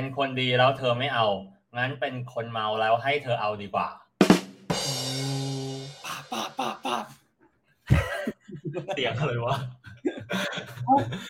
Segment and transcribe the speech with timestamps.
[0.00, 1.26] เป็นคนดีแล้วเธอไม่เอา
[1.76, 3.88] งั้นเป็นคนเมาแล้วให้เธอเอาดีกว่า
[6.04, 6.96] ปาปาปาปา
[8.94, 9.56] เสียงอะไรวะ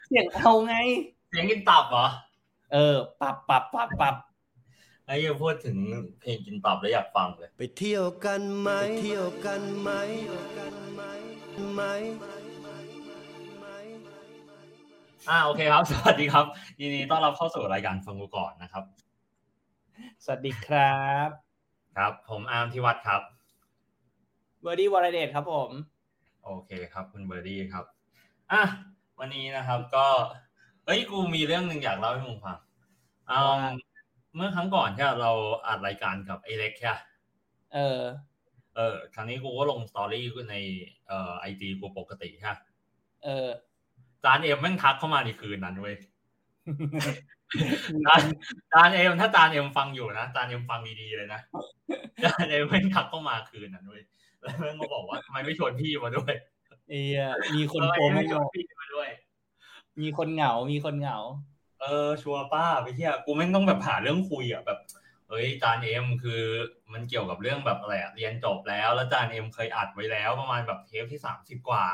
[0.09, 0.75] เสียงเอาไง
[1.31, 2.07] เสียงกินตับเหรอ
[2.73, 4.15] เออ ปับปับปับปับ
[5.07, 5.77] ไอ้ยังพูดถึง
[6.21, 8.69] เพลงกินตับแล้วอยากฟังเลย ไปเที่ยวกันไหม
[9.01, 9.91] เที่ยวกันไหม
[11.75, 11.83] ไหม
[15.31, 16.47] อ่าโอเคครับ สวัสดีครับ
[16.81, 18.85] ยินดีต้อนรับเข้าสู่รายการฟังกูก่อนนะครับ
[20.25, 21.29] สวัสดีครับ
[21.97, 23.23] ครับ ผมอาร์มทิวัฒน์ครับ
[24.63, 25.71] เบอร์ดี้วอร์เดตครับผม
[26.45, 27.85] โอเคครับ คุณเบอร์ดี้ครับ
[28.53, 28.63] อะ
[29.19, 30.07] วันนี้นะครับก็
[30.85, 32.59] เฮ้ยกูมีเรื่องหนึ่งอยากเล่าให้มึงฟัง
[33.29, 33.71] เอาว่า
[34.37, 35.33] เมื่อครั้งก่อนที่เรา
[35.67, 37.01] อัดรายการกับไอเล็กใช่ปะ
[37.75, 38.01] เออ
[38.77, 40.57] เออครั้งนี้กูก็ลง storyใน
[41.07, 42.59] เอ่อ IG กูปกติใช่ปะ
[43.25, 43.49] เออ
[44.25, 45.97] จานเอ็มแม่งทักเข้ามาในคืนนั้นเว้ย
[48.07, 48.23] จาน
[48.73, 51.41] จานเอ็มถ้าจานเอ็มฟังอยู่นะจานเอ็มฟังดีๆเลยนะ
[52.25, 54.03] จานเอ็มแม่งทักเข้ามาคืนนั้นเว้ย
[54.41, 56.33] แล้วแม่งมาบอกว่าทำไมไม่ชวนพี่มาด้วย
[56.91, 57.23] เหี้ย
[57.55, 59.09] มีคนทำไมโปรโมไม่ชวนทพี่มาด้วย
[60.01, 61.19] มีคนเหงา มีคนเหงา
[61.81, 64.79] เออ ชัวร์ป้าไปเที่ยกูแม่งต้องแบบหาเรื่องคุยอะแบบ
[65.29, 66.43] เอ้ยจานเอ็มคือ
[66.93, 71.85] มันเกี่ยวกับเรื่องแบบอะไรอะเรียนจบแล้ว แล้วจานเอ็มเคยอัดไว้แล้วประมาณแบบเทปที่สามสิบกว่า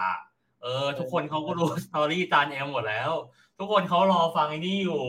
[0.62, 3.11] เออ ทุกคนเขาก็รู้ story จานเอ็มหมดแล้ว
[3.59, 5.01] ทุกคนเขารอฟังไอ้นี่อยู่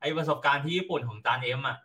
[0.00, 1.76] ไอประสบการณ์ที่ญี่ปุ่นของจานเอ็มอะ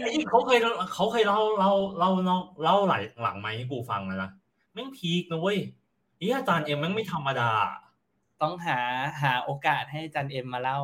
[0.00, 0.58] ไอ้เขาเคย
[0.94, 4.30] เขาเคยเล่าเล่าเล่าเล่าเล่าหลายหลังไหมให้กูฟังแล้วนะ
[4.72, 5.58] แม่ง peak นะเว้ย
[6.16, 7.50] ไอ้อาจารย์เอ็มแม่งไม่ธรรมดา
[8.42, 8.78] ต้องหา
[9.22, 10.80] หาโอกาสให้จานเอ็มมาเล่า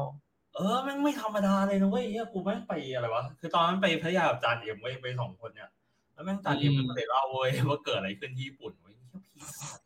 [0.55, 5.71] เออแม่งไม่ธรรมดาเลยนะเว้ยเหี้ยกูแม่งไปอะไรวะคือตอนนั้นไปพัทยากับจานเอ็มเว้ยไปสองคนเนี่ย
[6.15, 9.81] แล้วแม่งจานเอ็มอืมมันก็เลยเล่าเว้ยว่าเกิดอะไรขึ้นที่ญี่ปุ่นเว้ยเหี้ย peak สัตว์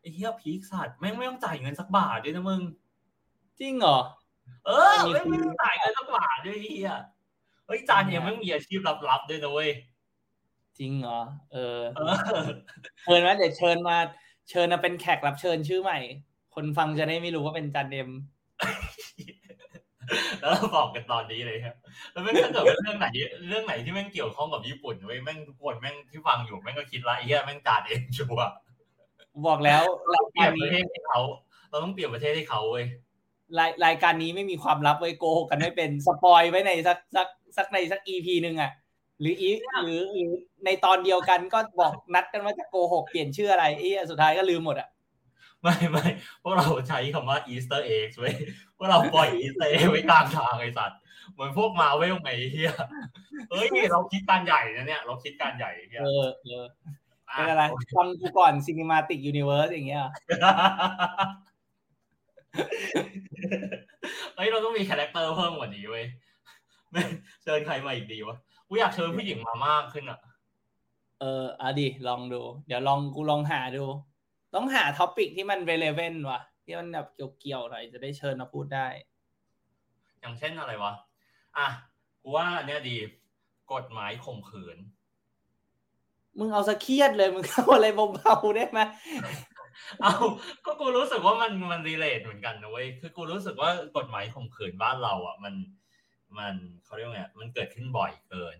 [0.00, 2.62] ไอ้เหี้ย peak สัตว์แม่งไม่ต้องจ่ายเงินสักบาทด้วยนะมึง
[3.60, 3.98] จริงเหรอ
[4.66, 6.92] เออมีแม่งคุไม่ณต้องจ่ายเงินสักบาทด้วยไอ้เหี้ย
[7.66, 9.70] เฮ้ยจานเอ็มแม่งมีอาชีพลับๆด้วยนะเว้ย
[10.78, 11.20] จริงเหรอ
[11.52, 12.14] เออเออ
[13.02, 13.96] เชิญนะเดี๋ยวเชิญมา
[14.50, 15.98] เชิญมาเป็นแขกรับเชิญชื่อใหม่
[16.54, 18.10] คนฟังจะได้ไม่รู้ว่าเป็นจันเอ็ม
[20.40, 21.74] แล้วเราบอกกันตอนนี้เลยครับ
[22.12, 23.08] แล้วแม่งถ้าเกิดว่าเรื่องไหน
[23.48, 28.52] เรื่องไหนที่แม่งเกี่ยวข้องกับญี่ปุ่นเว้ยแม่งทุกคนแม่งที่ฟังอยู่แม่งก็คิดละไอ้เหี้ยแม่งจานเองชัวร์
[29.46, 29.82] บอกแล้ว
[30.12, 31.20] รายเปลี่กายรนประเทนี้ศให้เขา
[31.70, 32.86] เราต้องเปลี่ยนประเทศให้เขาเว้ย
[33.58, 38.72] รายรายการนี้ไม่มีความลับไว้โกหกกันไม่เป็นสปอยไว้ในสักสักสักในสักอีพีหนึ่งอะ
[39.20, 39.50] หรืออี
[39.84, 40.32] หรือหรือ
[40.64, 44.88] ในตอนเดียวกันก็บอกนัดกันว่าจะโกหกเปลี่ยนชื่ออะไรไอ้เหี้ยสุดท้ายก็ลืมหมดอะ
[45.62, 46.06] ไม่ไม่
[46.42, 48.34] พวกเราใช้คำว่า Easter egg เว้ย
[48.67, 50.98] พ วกเราปล่อย Easter egg ไว้กลางทางไอ้สัตว์
[51.32, 52.72] เหมือนพวกมาเวลไงไอ้เหี้ย
[53.50, 56.64] เฮ้ยเราคิดการใหญ่นะเนี่ย เราคิดการใหญ่ไอ้เหี้ยเออเออ
[57.32, 57.62] เป็นอะไร
[57.96, 60.10] ฟังกูก่อน cinematic universe อย่างเงี้ยเหรอ
[64.36, 66.04] เฮ้ยเราต้องมี character เพิ่มกว่านี้เว้ย
[66.90, 67.02] ไม่
[67.42, 68.36] เชิญใครมาอีกดีวะ
[68.68, 70.18] กูอยากเชิญผู้หญิงมามากขึ้นอะ
[71.20, 73.84] เออเอาดิลองดู เดี๋ยวลองกูลองหาดู
[74.54, 77.08] ต้องหา topic ที่มัน relevant ว่ะ ที่มันแบบ
[77.40, 78.86] เกี่ยวๆหน่อยจะได้เชิญมาพูดได้
[80.20, 80.92] อย่างเช่นอะไรวะ
[81.56, 81.68] อะ
[82.22, 82.96] กูว่าอันเนี่ยดี
[83.72, 84.78] กฎหมายข่มขืน
[86.38, 88.80] มึงเอาซะเครียดเลยมึงเอาอะไรเบาๆได้ไหม
[90.02, 90.14] เอา
[90.64, 95.54] ก็กูรู้สึกว่ามันมัน relate เหมือนกันนะเว้ยคือกูรู้สึกว่ากฎหมายข่มขืนบ้านเรา อะ มัน
[96.38, 96.54] มัน
[96.84, 98.56] เขาเรียกว่าไงมันเกิดขึ้นบ่อยเกิน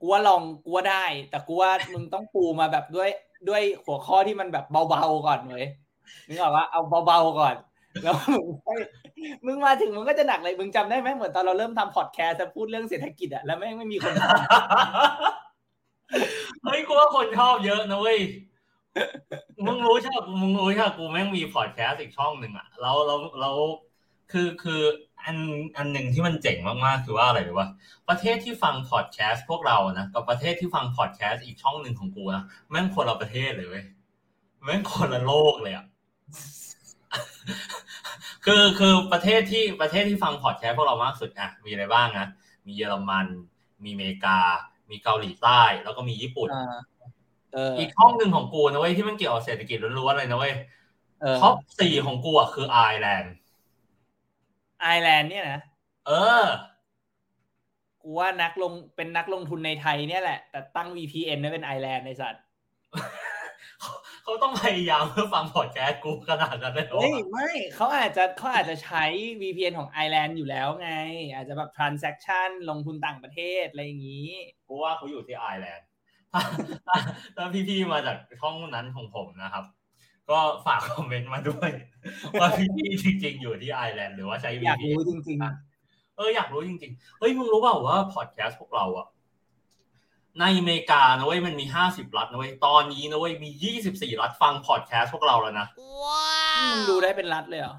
[0.00, 3.10] กูว่าลองกูว่าได้ แต่กูว่ามึงต้องปูมาแบบด้วย
[3.48, 5.68] ด้วยหัวข้อที่มันแบบเบาๆก่อนเว้ย
[6.28, 7.54] นึกออกว่าเอาเบาๆก่อน
[8.02, 8.14] แล้ว
[9.46, 14.14] มึงมาถึงมึงก็จะหนักเลยมึงจำได้ไหมเหมือนตอนเราเริ่มทำพอดแคสต์จะพูดเรื่องเศรษฐกิจอะแล้วแม่งไม่มีคน
[16.64, 18.18] เฮ้ยกูว่าคนชอบเยอะนะเว้ย
[19.66, 23.56] มึงรู้ใช่ปะมึงรู้ใช่ปะกูแม่งมีพอดแคสต์อีกช่องหนึ่งอะแล้วแล้วแล้ว
[24.32, 24.80] คือคือ
[25.24, 25.36] อัน
[25.76, 27.68] อันหนึ่งที่มันเจ๋งมากๆคือว่าอะไรรู้ป่ะ
[28.08, 33.84] ประเทศที่ฟังพอดแคสต์พวกเรานะกับประเทศที่ฟังพอดแคสต์อีกช่องหนึ่งของกูนะแม่งคนละประเทศเลยเว้ย
[34.64, 35.84] แม่งคนละโลกเลยอะ
[38.44, 42.26] คือคือประเทศที่ประเทศที่ฟังพอดแคสต์พวกเรามากสุดอะมีอะไรบ้างนะ
[42.66, 43.26] มีเยอรมัน
[43.84, 44.38] มีอเมริกา
[44.90, 46.80] มีเกาหลีใต้ แล้วก็มีญี่ปุ่นำอ่า
[47.54, 50.54] เอออีกห้องหนึ่งของกูนะเว้ยที่มันเกี่ยวกับเศรษฐกิจล้วนๆเลยนะเว้ย
[51.20, 53.34] เออ top สี่ของกูอะคือไอร์แลนด์
[54.82, 55.60] ไอร์แลนด์เนี่ยนะ
[56.06, 56.12] เอ
[56.42, 56.44] อ
[58.02, 62.44] กูว่านักลงเป็นนักลงทุนในไทยเนี่ยแหละ แต่ตั้ง VPN ไว้เป็นไอร์แลนด์ไอ้สัตว์
[64.30, 69.04] เขาเขาต้องพยายามเพื่อฟังพอดแคสต์กูขนาดนั้นเลยเหรอเฮ้ยไม่เขาอาจจะเขาอาจจะใช้
[69.40, 70.90] VPN ของไอร์แลนด์อยู่แล้วไง
[71.34, 74.30] อาจจะแบบ transaction ลงทุนต่างประเทศอะไรอย่างนี้
[74.68, 75.86] กูว่าเขาอยู่ที่ไอร์แลนด์
[76.32, 76.42] ถ้า
[76.86, 76.96] ถ้า
[77.36, 79.64] ถ้าพี่ๆมาจากช่องนั้นของผมนะครับ
[80.30, 81.70] ก็ฝาก comment มาด้วย
[82.40, 85.38] ว่าพี่ๆจริง ๆ อยู่ที่ไอร์แลนด์หรือว่าใช้อยาก VPN รู้จริง
[86.16, 89.06] เอออยากรู้จริง ๆ เฮ้ยมึงรู้เปล่าว่าพอดแคสต์พวกเราอะ
[90.38, 95.78] ในอเมริกานะเว้ยมันมีห้าสิบรัฐนะเว้ยตอนนี้นะเว้ยมียี่สิบสี่รัฐฟังพอดแคสต์พวกเราแล้วนะๆ
[96.72, 97.76] มึงดูได้เป็นรัฐเลยเหรอ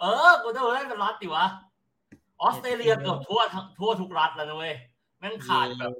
[0.00, 1.44] เออกูจะได้เป็นรัฐดิวะ
[2.42, 4.74] ออสเตรเลียเกือบทั่วทั้งทั่วทุกรัฐแล้วนะเว้ย
[5.18, 5.92] แม่งขาดแบบ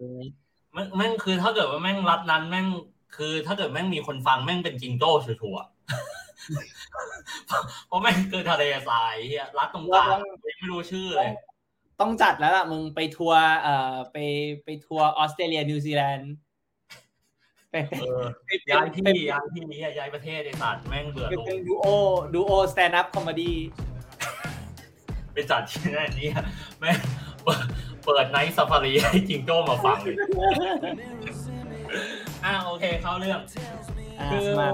[0.73, 2.67] แม่งแม่งคือถ้าเกิดว่าแม่งรัฐนั้นแม่ง
[3.17, 5.69] คือถ้าเกิดแม่งมีคนฟังแม่งเป็นจิงโจ้ชัวร์ๆ
[7.87, 10.19] เพราะแม่งคือทะเลทรายเหี้ยรัฐตรงกลาง
[10.59, 11.31] ไม่รู้ชื่อเลย
[12.01, 14.17] ต้องจัดแล้วล่ะมึงไปทัวร์เอ่อไป
[14.65, 16.33] ไปทัวร์ออสเตรเลียนิวซีแลนด์
[17.71, 23.57] ไปไปเออไปย้ายที่ไปย้ายที่นี้ย้ายประเทศไอ้สัตว์แม่งเบื่อไปโลกเป็น duo duo stand-up comedy
[25.33, 26.29] ไปจัดที่นั่นนี่
[26.79, 26.99] แม่ง
[27.45, 27.65] เปิด
[28.05, 30.17] เปิด night safari ให้จิงโจ้มาฟังเลย
[32.45, 33.41] อะโอเคเข้าเรื่อง
[34.31, 34.69] คือมา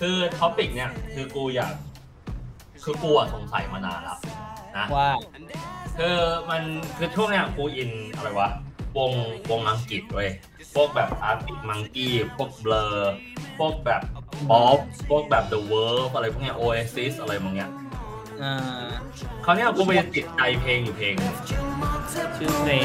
[0.00, 1.72] คือ topic เนี่ย คือกูอยาก
[2.84, 4.18] คือกูอะสงสัยมานานแล้ว
[4.76, 5.08] นะว่า
[5.98, 6.18] คือ
[6.50, 6.62] มัน
[6.96, 8.50] คือช่วงเนี้ยกูอินอะไรวะ
[8.98, 9.12] วง
[9.50, 10.30] วงอังกฤษเว้ย
[10.74, 12.86] พวกแบบอาร์ติกมังกี้พวกเบลอ
[13.58, 14.02] พวกแบบ
[14.50, 14.78] ป๊อป
[15.10, 17.70] พวกแบบ The Verve อะไรพวกเนี้ย Oasis อะไรพวกเนี้ย
[18.42, 18.54] อ่า
[19.44, 22.82] คราวเนี้ยกูไปติดใจเพลงอยู่เพลงหนึ่งชื่อเพลง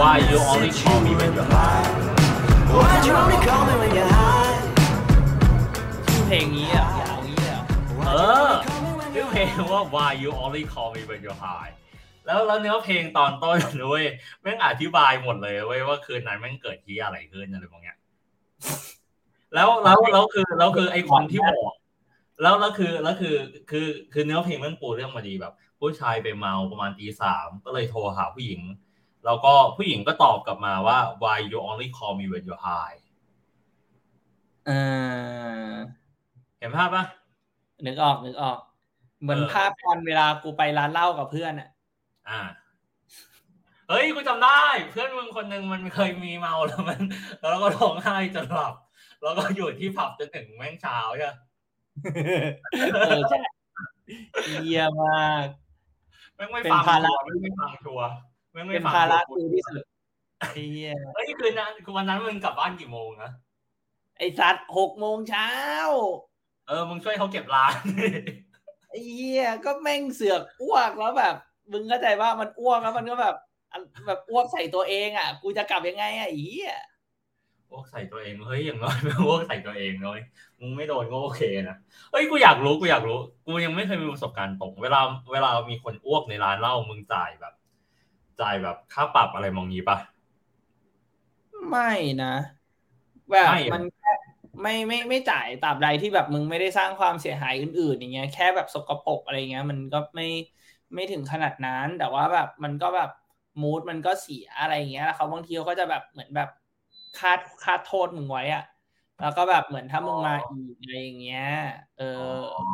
[0.00, 1.86] Why You Only Call Me When You're High
[2.76, 4.56] Why'd you only call me when you're high?
[6.06, 7.60] ชื่อเพลงนี้อะยาวนี้อะ
[8.06, 8.12] เอ
[8.48, 8.50] อ
[9.18, 11.72] ชื่อเพลงว่า Why You Only Call Me When You're High
[12.26, 14.06] แล้วแล้วเนื้อเพลงตอนต้นนะเว้ย
[14.42, 17.96] แม่งอธิบายหมดเลยเว้ยว่าคืนนั้นแม่งเกิดที่อะไรขึ้นอะไรพวกเนี้ย
[19.54, 21.74] แล้วแล้วแล้วคือแล้วคือไอ้คนที่บอก
[22.42, 23.36] แล้วแล้วคือแล้วคือ
[23.70, 28.60] คือคือเนื้อเพลงมันปูเรื่องมาดีแบบ ผู้ชายไปเมาประมาณตีสามก็เลยโทรหาผู้หญิง
[29.24, 32.98] แล้วก็ผู้หญิงก็ตอบกลับมาว่า why you only call me when you're high
[34.66, 34.70] เอ
[35.70, 35.74] อ
[36.58, 37.04] เห็นภาพปะ
[37.86, 38.58] นึกออกนึกออก
[39.20, 41.68] เหมือนเออภาพตอนเวลากูไปร้านเหล้ากับเพื่อนอะ
[42.28, 42.40] อ่า
[43.88, 47.00] เฮ้ยกูจำได้ เพื่อนมึงคนหนึ่งมันเคยมีเมาแล้วมัน
[47.40, 48.74] แล้วก็ร้องไห้จนหลับ
[49.22, 51.36] แล้วก็อยู่ที่ผับจนถึงแม่งเช้าใช่ปะ
[53.06, 53.38] เออใช่
[54.64, 55.46] เยี่ยมมาก
[56.36, 58.08] แม่งไม่เป็นฟังภาระชัวร์แม่งไม่ฟังชัวร์
[58.52, 59.84] แม่งไม่เป็นฟังภาระชัวกูที่สุด
[60.40, 63.30] ไอ้เหี้ยเฮ้ยคืนนั้นคือวันนั้นมึงกลับบ้านกี่โมงนะ
[64.18, 65.50] ไอ้สัตว์หกโมงเช้า
[66.68, 67.74] เออมึงช่วยเขาเก็บร้าน
[68.88, 71.34] ไอ้เหี้ยก็แม่งเสือกอ้วกแล้วแบบ
[71.72, 73.34] มึงเข้าใจว่ามันอ้วกแล้วมันก็แบบ
[73.72, 76.74] อันแบบอ้วกใส่ตัวเองอะ กูจะกลับยังไงอะไอ้เหี้ย
[77.68, 80.20] โอ้ใส่ตัวเองเฮ้ยอย่างน้อยไม่โอ้ใส่ตัวเองเลย
[80.60, 81.76] มึงไม่โดนก็โอเคนะ
[82.10, 85.00] เฮ้ยกูอยากรู้กูอยากรู้ กูยังไม่เคยมีประสบการณ์ตรง เวลา
[85.32, 87.54] เวลามีคนอ้วกในร้านเหล้ามึงจ่ายแบบ
[88.40, 89.96] จ่ายแบบค่าปรับอะไรมองนี้ปะ
[91.68, 91.90] ไม่
[92.22, 92.34] นะ
[93.30, 94.12] แบบไม่เหรอมันแค่
[94.62, 100.28] ไม่ไม่ไม่จ่ายตราบใดที่แบบมึงไม่ได้สร้างความเสียหายอื่นๆอย่างเงี้ยแค่แบบสกปรกอะไรเงี้ย มันก็ไม่
[100.94, 103.10] ไม่ถึงขนาดนั้น แต่ว่าแบบมันก็แบบ
[103.62, 106.48] มูดมันก็เสียอะไรเงี้ยแล้วเขาบางทีเขาก็จะแบบเหมือนแบบ
[107.18, 108.62] คาดคาดโทษมึงไว้อะ
[109.20, 111.44] แล้วก็แบบเหมือนถ้ามึงมาอีกอะไรอย่างเงี้ย
[111.98, 112.04] เออ
[112.58, 112.64] อ๋อ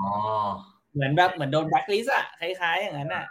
[0.94, 3.24] เหมือนแบบเหมือนโดนแบล็คลิสอะคล้ายๆ อย่างนั้นอะ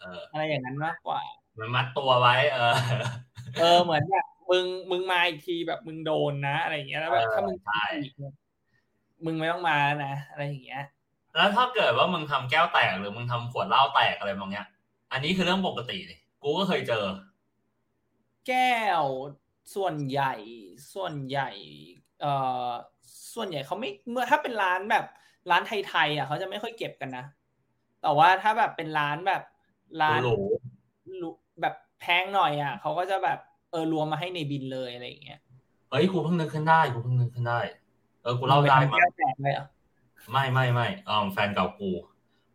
[0.00, 1.20] เอออะไรอย่างนั้นมากกว่า
[1.58, 2.74] มันมัดตัวไว้ เออ
[3.58, 8.34] เออเหมือนแบบ มึงมึงมาอีกทีแบบมึงโดนนะ อะไรอย่างเงี้ยแล้วแบบเออถ้ามึงใช่ทำอีกเนี่ย
[9.24, 10.82] มึงไม่ต้องมาแล้วนะอะไรอย่างเงี้ย
[11.34, 14.68] แล้วถ้าเกิดว่ามึงทำแก้วแตกหรือมึงทำขวดเหล้าแตกอะไรบางอย่าง
[15.12, 17.04] อันนี้คือเรื่องปกติเลยกูก็เคยเจอ
[18.48, 19.04] แก้ว
[19.74, 20.32] ส่วนใหญ่
[20.94, 21.50] ส่วนใหญ่
[22.20, 22.32] เอ่
[22.66, 22.70] อ
[23.34, 25.04] ส่วนใหญ่เขาไม่เมื่อถ้าเป็นร้านแบบ
[25.50, 27.24] ร้านไทยๆอะเขาจะไม่ค่อยเก็บกันนะ
[28.02, 29.42] แต่ว่าถ้าแบบเป็นร้านแบบ
[30.02, 30.36] ร้านหรู
[31.22, 31.30] ลุ
[31.60, 33.38] แบบแพงหน่อยอะเขาก็จะแบบ
[33.72, 35.40] เออรวมมาให้ในบินเลยอะไรอย่างเงี้ย
[35.90, 37.60] เฮ้ยกูเพิ่งนึกขึ้นได้กูเพิ่งนึกขึ้นได้
[38.22, 39.66] เออกูเล่าได้มึงมาปทำแก้วแตกเลยเหรอ
[40.32, 41.90] ไม่ไม่ไม่เออแฟนเก่ากู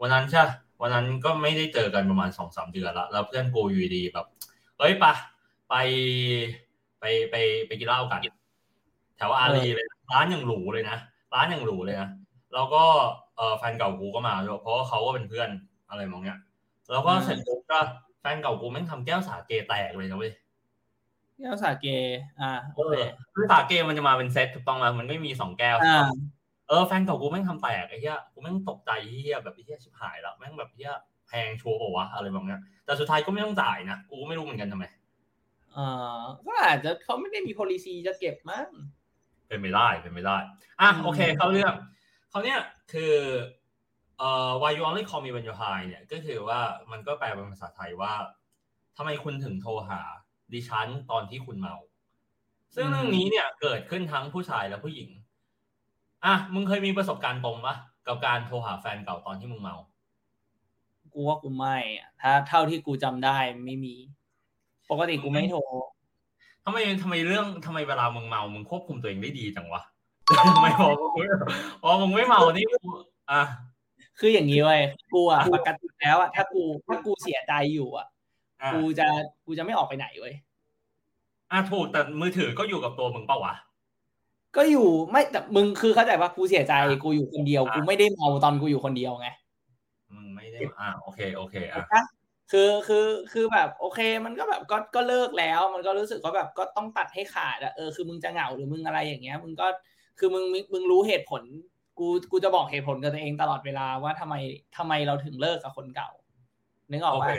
[0.02, 4.26] วันนั้นใช่ปะวันนั้นก็ไม่ได้เจอกันประมาณสองสามเดือนละแล้วเพื่อนกูอยู่ดีแบบ
[4.80, 5.14] เฮ้ยปะ
[5.70, 5.76] ไป
[7.00, 7.36] ไปไป
[7.68, 8.22] ไปกินเหล้ากัน
[9.18, 10.98] แถวอารีเลยนะร้านอย่างหรูเลยนะ
[11.34, 12.10] ร้านอย่างหรูเลยนะ
[12.54, 12.84] แล้วก็
[13.38, 15.50] เออแฟนเก่ากูก็มาด้วยเพราะว่าเขาก็เป็นเพื่อน
[15.90, 16.40] อะไรมองเนี้ย
[16.92, 17.80] แล้วก็เสร็จปุ๊บก็
[18.22, 20.34] แฟนเก่ากูแม่งทำแก้วสาเกแตกเลยนะเว้ย
[21.40, 21.88] แก้วสาเก
[22.42, 22.96] อ่าโอเค
[23.36, 26.08] คือสาเกมันจะมาเป็นเซตถูกต้องไหมมันไม่มีสองแก้วอ่า
[26.68, 30.94] เออแฟนเก่ากูแม่งทำแตกไอ้เหี้ยกูแม่งตกใจเหี้ยแบบไอ้เหี้ยชิบหายแล้วแม่งแบบเหี้ย
[31.28, 34.86] แพงชัวร์เปล่าวะอะไรแบบเนี้ยแต่สุดท้ายก็ไม่ต้องจ่ายนะกูก็ไม่รู้เหมือนกันทำไม
[35.78, 38.70] อ่าก็อาจจะเขาไม่ได้มี policy จะเก็บมั้ง
[39.48, 40.38] เป็นไม่ได้เป็นไม่ได้
[40.82, 41.74] อะอืมโอเค เข้าเรื่อง
[42.30, 42.60] เขาวเนี้ย
[42.94, 43.14] คือ
[44.18, 46.60] เอ่อ why you only call me when you're high เนี่ยก็คือว่า
[46.92, 48.14] มันก็แปลเป็นภาษาไทยว่า
[48.98, 50.02] ทำไมคุณถึงโทรหา
[50.54, 51.76] ดิฉันตอนที่คุณเมา
[52.76, 55.10] ซึ่งเรื่องนี้เนี่ยเกิดขึ้นทั้งผู้ชายและผู้หญิง
[56.26, 57.76] อะมึงเคยมีประสบการณ์ตรงปะ
[58.08, 59.76] กับการโทรหาแฟนเก่าตอนที่มึงเมา
[61.14, 63.96] กูว่ากูไม่อะถ้าเท่าที่กูจำได้ไม่มี
[64.92, 65.60] ปกติกูไม่โทร
[66.66, 69.82] ทำไมทำไมเรื่องทำไมเวลามึงเมามึงควบคุมตัวเองได้ดีจังวะ
[70.38, 71.26] ทำไมพอมึงไม่
[71.82, 72.90] พอมึงไม่เมานี่กู
[73.32, 73.42] อะ
[74.20, 74.82] คืออย่างนี้เว้ย
[75.14, 78.08] กูอะปกติแล้วอะถ้ากูถ้ากูเสียใจอยู่อะอะ
[78.74, 79.08] กูจะ
[79.46, 80.36] กูจะไม่ออกไปไหนเว้ย
[81.52, 83.56] อะถูกแต่มือถือก็อยู่กับตัวมึงเปล่าวะ
[84.56, 86.74] ก็อยู่ไม่แต่มึงคือเข้าใจว่ากูเสียใจ
[87.04, 89.30] กูอยู่คนเดียวอะกูไม่ได้เมาตอนกูอยู่คนเดียวไง
[90.16, 92.04] มึงไม่ได้อะโอเคโอเคอะ
[92.52, 99.68] คือคือคือแบบโอเค มันก็แบบก็ก็เลิกแล้ว มันก็รู้สึกว่าแบบก็ต้องตัดให้ขาดอะเออคือมึงจะเหงาหรือมึงอะไรอย่างเงี้ย มึงก็
[100.20, 101.44] คือมึงมึงมึงรู้เหตุผล
[102.00, 104.36] กูกูจะบอกเหตุผลกับตัวเองตลอดเวลาว่าทำไม
[104.78, 106.10] ทำไมเราถึงเลิกกับคนเก่า
[106.92, 107.32] นึกออกโอปะเค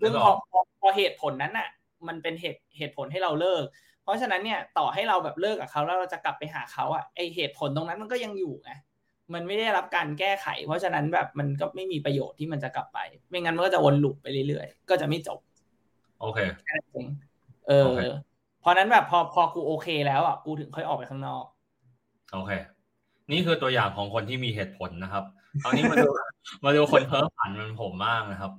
[0.00, 1.68] ซึ่งนึกพอออกพอพอเหตุผลนั้นน่ะ
[2.08, 3.64] มันเป็นเหตุเหตุผลให้เราเลิก
[4.02, 8.70] เพราะฉะนั้นเนี่ยต่อให้เราแบบเลิกกับเขาแล้วเราจะกลับไปหาเขาอะไอเหตุผลตรงนั้นมันก็ยังอยู่ไง
[9.34, 15.38] มันไม่ได้รับการแก้ไข เพราะฉะนั้นแบบมันก็ไม่มีประโยชน์ที่มันจะกลับไป ไม่งั้นมันก็จะวนลูปไปเรื่อยๆ ก็จะไม่จบ
[16.20, 17.06] โอเคแค่นั้นเอง
[17.68, 18.00] เออโอเค
[18.60, 21.44] เพราะนั้นแบบพอพอกูโอเคแล้วอะกูถึงค่อยออกไปข้างนอก
[22.34, 22.52] โอเค
[23.32, 25.24] นี่คือตัวอย่างของคนที่มีเหตุผลนะครับ
[25.62, 26.08] คราวนี้มาดู
[26.64, 28.52] มาดูคนเพ้อฝันเหมันผมมากนะครับ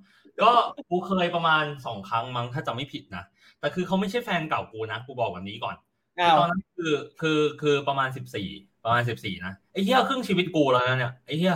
[0.44, 0.52] ก็
[0.90, 3.24] กูเคยประมาณสองครั้งมั้งถ้าจำไม่ผิดนะ
[3.60, 5.76] แต่คือเขาไม่ใช่แฟนเก่ากูนะกูบอกแบบนี้ก่อน
[6.20, 8.50] อ้าวตอนนั้นคือคือคือประมาณสิบสี่
[8.84, 11.56] ประมาณสิบสี่นะไอ้เหี้ยครึ่งชีวิตกูแล้วนะเนี่ยไอ้เหี้ย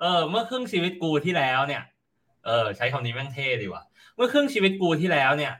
[0.00, 1.82] เออ เมื่อครึ่งชีวิตกูที่แล้วเนี่ย
[2.44, 3.82] เออ ใช้คำนี้แม่งเท่ดีว่ะ
[4.16, 5.52] เมื่อครึ่งชีวิตกูที่แล้วเนี่ย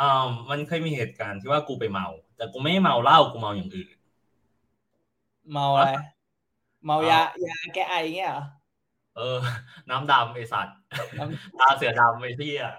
[0.00, 2.06] อ่ามันเคยมีเหตุการณ์ที่ว่ากูไปเมา
[2.36, 3.88] แต่กูไม่ได้เมาเหล้ากูเมาอย่างอื่น
[5.52, 5.90] เมาอะไร
[6.84, 8.44] เมายายาแก้ไอเงี้ยเหรอ
[9.16, 9.38] เออ
[9.90, 10.76] น้ำดำไอสัตว์
[11.18, 11.24] น้
[11.60, 12.74] ตาเสือดำไอ้ที่อะ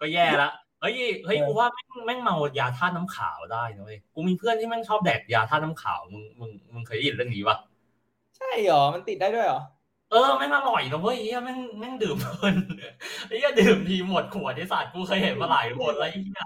[0.00, 0.94] ก็แย่ละเฮ้ย
[1.26, 7.56] เฮ้ยเออกูว่าแม่งแม่งเมายาธาตุน้ำขาวได้นะเว้ยกูมีเพื่อนที่แม่งชอบแดกยาธาตุน้ำขาวมึงมึงมึงเคยได้ยินเรื่องนี้ปะ
[8.36, 9.60] ใช่เหรอมันติดได้ด้วยเหรอ
[10.10, 12.56] เออแม่งอร่อยนะเว้ยเฮียแม่งแม่งดื่มเพลิน
[13.26, 16.42] ไอ้เฮียดื่มทีหมดขวดไอ้สัตว์กูเคยเห็นมาหลายคนแล้วไอ้เฮีย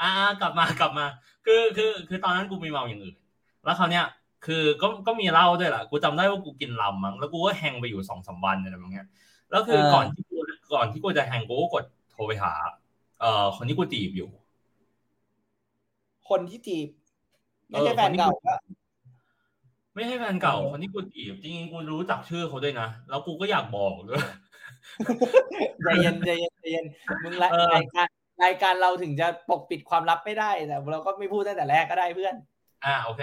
[0.00, 1.06] อ่ากลับมากลับมา
[1.46, 3.16] คือคือคือตอนนั้นกูมีเมาอย่างอื่น
[3.64, 4.06] แล้วคราวเนี้ย
[4.46, 9.06] คือก็ก็มีเหล้าด้วยแหละกูจำได้ว่ากูกินลำมั้งแล้วกูก็แฮงไปอยู่สองสามวันอะไรแบบเนี้ย
[9.50, 10.36] แล้วคือเออก่อนที่กู
[10.74, 12.52] ก่อนที่กูจะแฮงกูก็กดโทรไปหา
[13.20, 14.28] เอ่อคนที่กูจีบอยู่
[16.28, 16.88] คนที่จีบ
[17.68, 18.54] ไม่ใช่เออแฟนเก่าคนที่ก็
[19.94, 24.22] ไม่ใช่แฟนเก่าเออคนที่กูจีบจริงๆกูรู้จักชื่อเขาด้วยนะแล้วกูก็อยากบอกด้วย
[25.84, 26.84] ใจเย็นใจเย็นใจเย็น
[27.22, 28.08] มึงรายเออรายการ
[28.44, 32.34] รายการเราถึงจะปกปิดความลับไม่ได้แต่เราก็ไม่พูดตั้งแต่แรกก็ได้เพื่อน
[32.84, 33.22] อ่าโอเค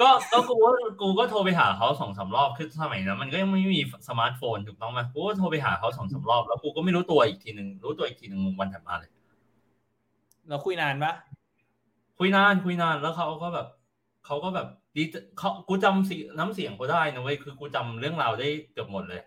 [0.00, 9.10] ก็ก็กูว่ากูก็โทรไปหาเขาสองสามรอบคือสมัยนั้นมันก็ยังไม่มีสมาร์ทโฟนถูกต้องไหมกูก็โทรไปหาเขาสองสามรอบแล้วกูก็ไม่รู้ตัวอีกทีหนึ่งรู้ตัวอีกทีหนึ่งวันถัดมาเลย
[10.48, 11.12] เราคุยนานปะ
[12.18, 13.68] คุยนานคุยนานแล้วเขาก็แบบ
[14.26, 15.02] เขาก็แบบดี
[15.38, 19.20] เขากูจำเสียน้ำเสียงเขาได้นะเว้ยคือกูจำเรื่องราวได้เกือบหมดเลย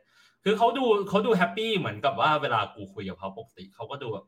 [0.43, 4.25] คือเขาดูเขาดูแฮปปี้เหมือนกับว่าเวลากูคุยกับเขาปกติเขาก็ดูแบบ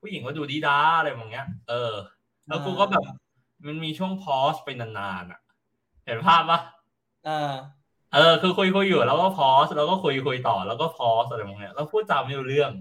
[0.00, 1.94] ผู้หญิงก็ดูดีด้าอะไรแบบเงี้ย เออ
[2.48, 3.04] แล้วกูก็แบบ
[3.66, 5.40] มันมีช่วงพอสไปนานๆอะ
[6.06, 6.60] เห็นภาพปะ
[7.26, 7.52] เออ
[8.14, 12.72] เออ คือคุยคุยอยู่แล้วก็พอสแล้วก็คุยคุยต่อแล้วก็พอสอะไรแบบเนี้ยแล้วพูดจาไม่รู้เรื่อง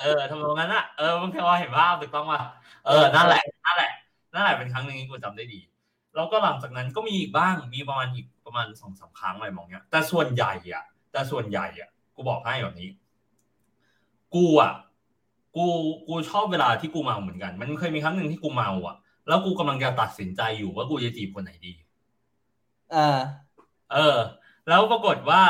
[0.00, 2.40] เออทำนองนั้นอะเออมึงแค่ว่าเห็นภาพถูกต้องป่ะ
[2.86, 3.90] เออนั่นแหละนั่นแหละ
[4.34, 5.60] นั่นแหละเป็นครั้งหนึ่งที่กูจำได้ดี
[6.14, 12.88] แล้วก็หลังจากนั้นก็มีอีกบ้างมีประมาณอีกประมาณสองสามครั้งอะไรมองเนี้ย แต่ส่วนใหญ่อะ แต่ส่วนใหญ่อะกูบอกให้แบบนี้
[14.34, 14.72] กูอะ
[15.56, 15.66] กู
[16.08, 18.96] กูชอบเวลาที่กูเมาเหมือนกัน มันเคยมีครั้งหนึ่งที่กูเมาอะ
[19.28, 21.72] แล้วกูกำลังจะตัดสินใจอยู่ว่ากูจะจีบคนไหนดี
[22.94, 23.18] อ่า
[23.92, 24.18] เออ
[24.68, 25.42] แล้วปรากฏว่า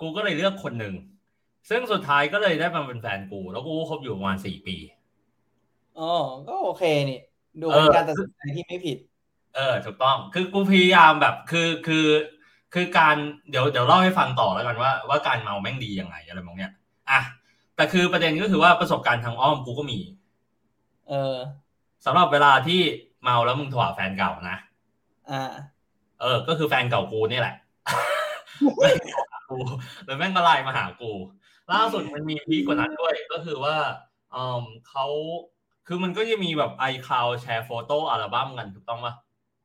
[0.00, 0.94] กูก็เลยเลือกคนหนึ่ง
[1.68, 4.76] ซึ่งสุดท้ายก็เลยได้มาเป็นแฟนกู แล้วกูก็คบอยู่ประมาณสี่ปี
[5.98, 6.12] อ๋อ
[6.48, 7.20] ก็โอเคนี่
[7.60, 8.98] ดูเอเป็นอการตัดสินใจที่ไม่ผิด
[9.54, 12.06] เออ ถูกต้อง คือกูพยายามแบบคือคือ
[12.74, 13.16] คือการ
[13.50, 16.72] เดี๋ยวเดี๋ยวเล่าให้ฟังต่อแล้วกันว่าว่าการเมาแม่งดียังไงอะไรมองเนี้ย
[17.10, 17.20] อะ
[17.76, 19.98] แต่คือประเด็นก็คือว่าประสบการณ์ทางอ้อมกูก็มี
[21.08, 21.36] เออ
[22.04, 22.80] สำหรับเวลาที่
[23.22, 24.56] เมาแล้วมึงโทรหาแฟนเก่านะ
[25.30, 25.44] อ่า
[26.20, 27.54] เออ ก็คือแฟนเก่ากูนี่แหละ
[28.76, 29.58] แม่งโทรหากู
[30.04, 31.12] แล้วแม่งก็ไลน์มาหากู
[31.72, 33.76] ล่าสุดมันมี peak กว่านั้นด้วย ก็คือว่า
[34.32, 35.06] เออเขา
[35.86, 39.14] คือมันก็จะมีแบบ iCloud share photo album กันถูกต้องปะ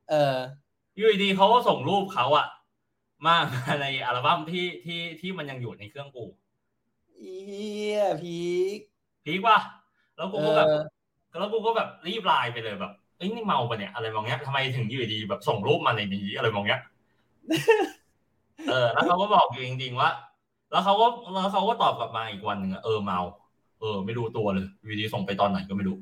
[0.10, 0.36] เออ
[0.96, 2.48] อยู่ดีๆเขาก็ส่งรูปเขาอะ
[3.26, 3.36] มา
[3.82, 6.26] ในอัลบั้มที่ที่ที่มันยังอยู่ในเครื่องกู
[7.16, 7.36] เหี้
[7.96, 8.80] ย peak
[9.26, 9.58] peak ป่ะ
[10.16, 10.76] แล้วกูเอก็แบบอ
[11.40, 16.82] แล้วกูก็แบบรีบไลน์ไปเลยแบบ เอ้ยนี่เมาปะเนี่ยอะไรมองเงี้ยทำไมถึงอยู่ดีๆแบบส่งรูปมาในนี้อะไรมองเงี้ย
[18.70, 20.10] เออ แล้วเขาก็บอกอยู่จริงๆว่า
[20.72, 23.20] แล้วเขาก็แล้วเขาก็ตอบกลับมาอีกวันหนึ่งอะเออเมา
[23.80, 25.98] เออ ไม่รู้ตัวเลยอยู่ดีส่งไปตอนไหนก็ไม่รู้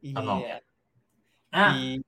[0.00, 0.62] เอีทำนองยอะ
[1.74, 2.00] พีค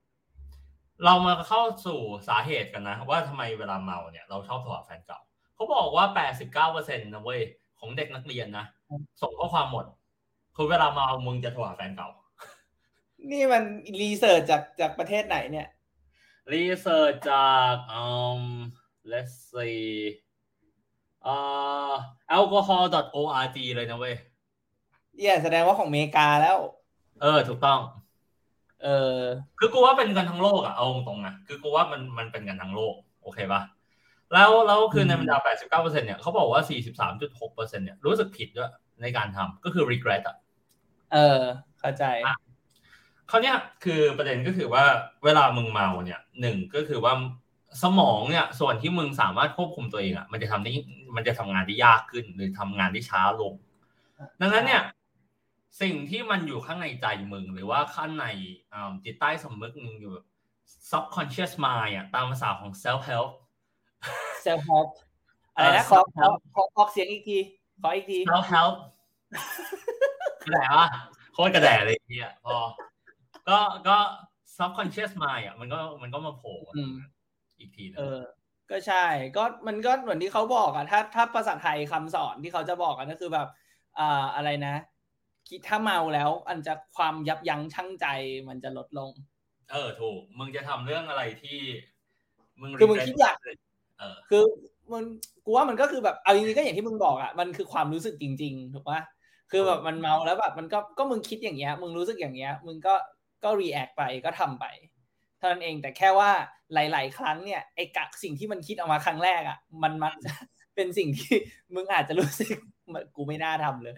[1.05, 5.21] เรามาเข้าสู่สาเหตุกันนะว่าทำไมเวลาเมาเนี่ย เราชอบโทรหาแฟนเก่า
[5.55, 7.41] เขาบอกว่าแปดสิบเก้าเปอร์เซ็นต์นะเว้ย
[7.81, 8.65] ของเด็กนักเรียนนะ
[9.23, 9.85] ส่งข้อความหมด
[10.57, 12.09] คือเวลาเมามึงจะโทรหาแฟนเก่า
[13.31, 13.63] นี่มัน
[14.01, 15.69] รีเสิร์ชจากจากประเทศไหนเนี่ย
[16.53, 18.05] รีเสิร์ชจากอื
[18.41, 18.43] ม
[19.13, 19.87] let's see
[21.25, 21.35] เอ่
[21.91, 21.93] อ
[22.37, 24.17] alcohol.org เลยนะเว้ย
[25.17, 26.59] เนี่ยแสดงว่าของอเมริกาแล้ว
[27.23, 27.81] เออ ถูกต้อง
[28.83, 29.19] เออ
[29.59, 33.63] คือกูว่าเป็นกันทั้งโลกอะเอาตรงๆนะคือกูว่ามันมันเป็นกันทั้งโลก โอเคปะ
[34.33, 35.37] แล้วแล้วคือในบรรดา
[35.85, 36.61] 89%เนี่ยเขาบอกว่า
[37.09, 40.37] 43.6%เนี่ยรู้สึกผิดด้วยในการทำก็คือ regret อะ
[41.13, 41.41] เออ
[41.81, 42.05] เข้าใจ
[43.35, 44.85] คราวเนี้ยคือประเด็นก็คือว่า
[45.25, 47.15] เวลามึงเมาเนี่ยหนึ่งก็คือว่า
[47.83, 50.73] สมองเนี่ยส่วนที่มึงสามารถควบคุมตัวเองอะมันจะทำได้
[51.17, 53.55] มันจะทำงานได้ยากขึ้น หรือทำงานได้ช้าลง
[54.41, 54.83] ดังนั้นเนี่ย
[55.81, 58.27] สิ่งที่มันอยู่ข้างในใจมึง หรือว่าข้างใน
[58.73, 60.27] อ่าจิตใต้สำนึกมึงอยู่แบบ
[60.91, 63.31] subconscious mind อะตามภาษาของ self help
[64.45, 64.89] self help
[65.55, 67.39] อะไรนะเออขอ self help ขอขอเสียงอีกที
[67.83, 68.75] ขออีกที self help
[70.43, 70.89] กระแดะวะ
[71.33, 72.57] โคตรกระแดะเลยทีอะพอ
[73.49, 73.59] ก็
[73.89, 73.97] ก็
[74.57, 76.95] subconscious mind อะมันก็มันก็มาโผล่อืม
[77.59, 78.21] อีกทีนึงเออ
[78.71, 79.05] ก็ใช่
[79.37, 83.49] ก็มันก็เหมือนที่เขาบอกอะถ้าถ้าภาษาไทยคำสอนที่เขาจะบอกกันก็คือแบบ
[83.99, 84.75] อ่าอะไรนะ
[85.49, 88.07] คิดถ้าเมาแล้ว อันจะความยับยั้งชั่งใจ
[88.49, 89.11] มันจะลดลง
[89.73, 91.59] เออถูก มึงจะทำเรื่องอะไรที่
[92.61, 93.37] มึงคือมึง regret คิดอยาก
[93.99, 94.45] เออคือ
[94.93, 95.05] มัน
[95.45, 99.01] กูว่ามันก็คือแบบเอาจริงๆก็อย่างที่มึงบอกอะมันคือความรู้สึกจริง ๆ ถูกปะ
[99.51, 102.95] คือแบบมันเมาแล้วแบบมันก็ก็มึงคิดอย่างเงี้ย มึงรู้สึกอย่างเงี้ย มึงก็
[103.45, 104.65] ก็รีแอคไปก็ทำไป
[105.39, 106.31] เท่านั้นเองแต่แค่ว่า
[106.75, 110.33] หลาย ๆ ครั้งเนี่ยไอ้กะสิ่งที่มันคิดออกมาครั้งแรกอะมันมันจะ
[110.75, 111.35] เป็นสิ่งที่
[111.75, 112.57] มึงอาจจะรู้สึก
[112.93, 113.95] มันกูไม่น่าทำเลย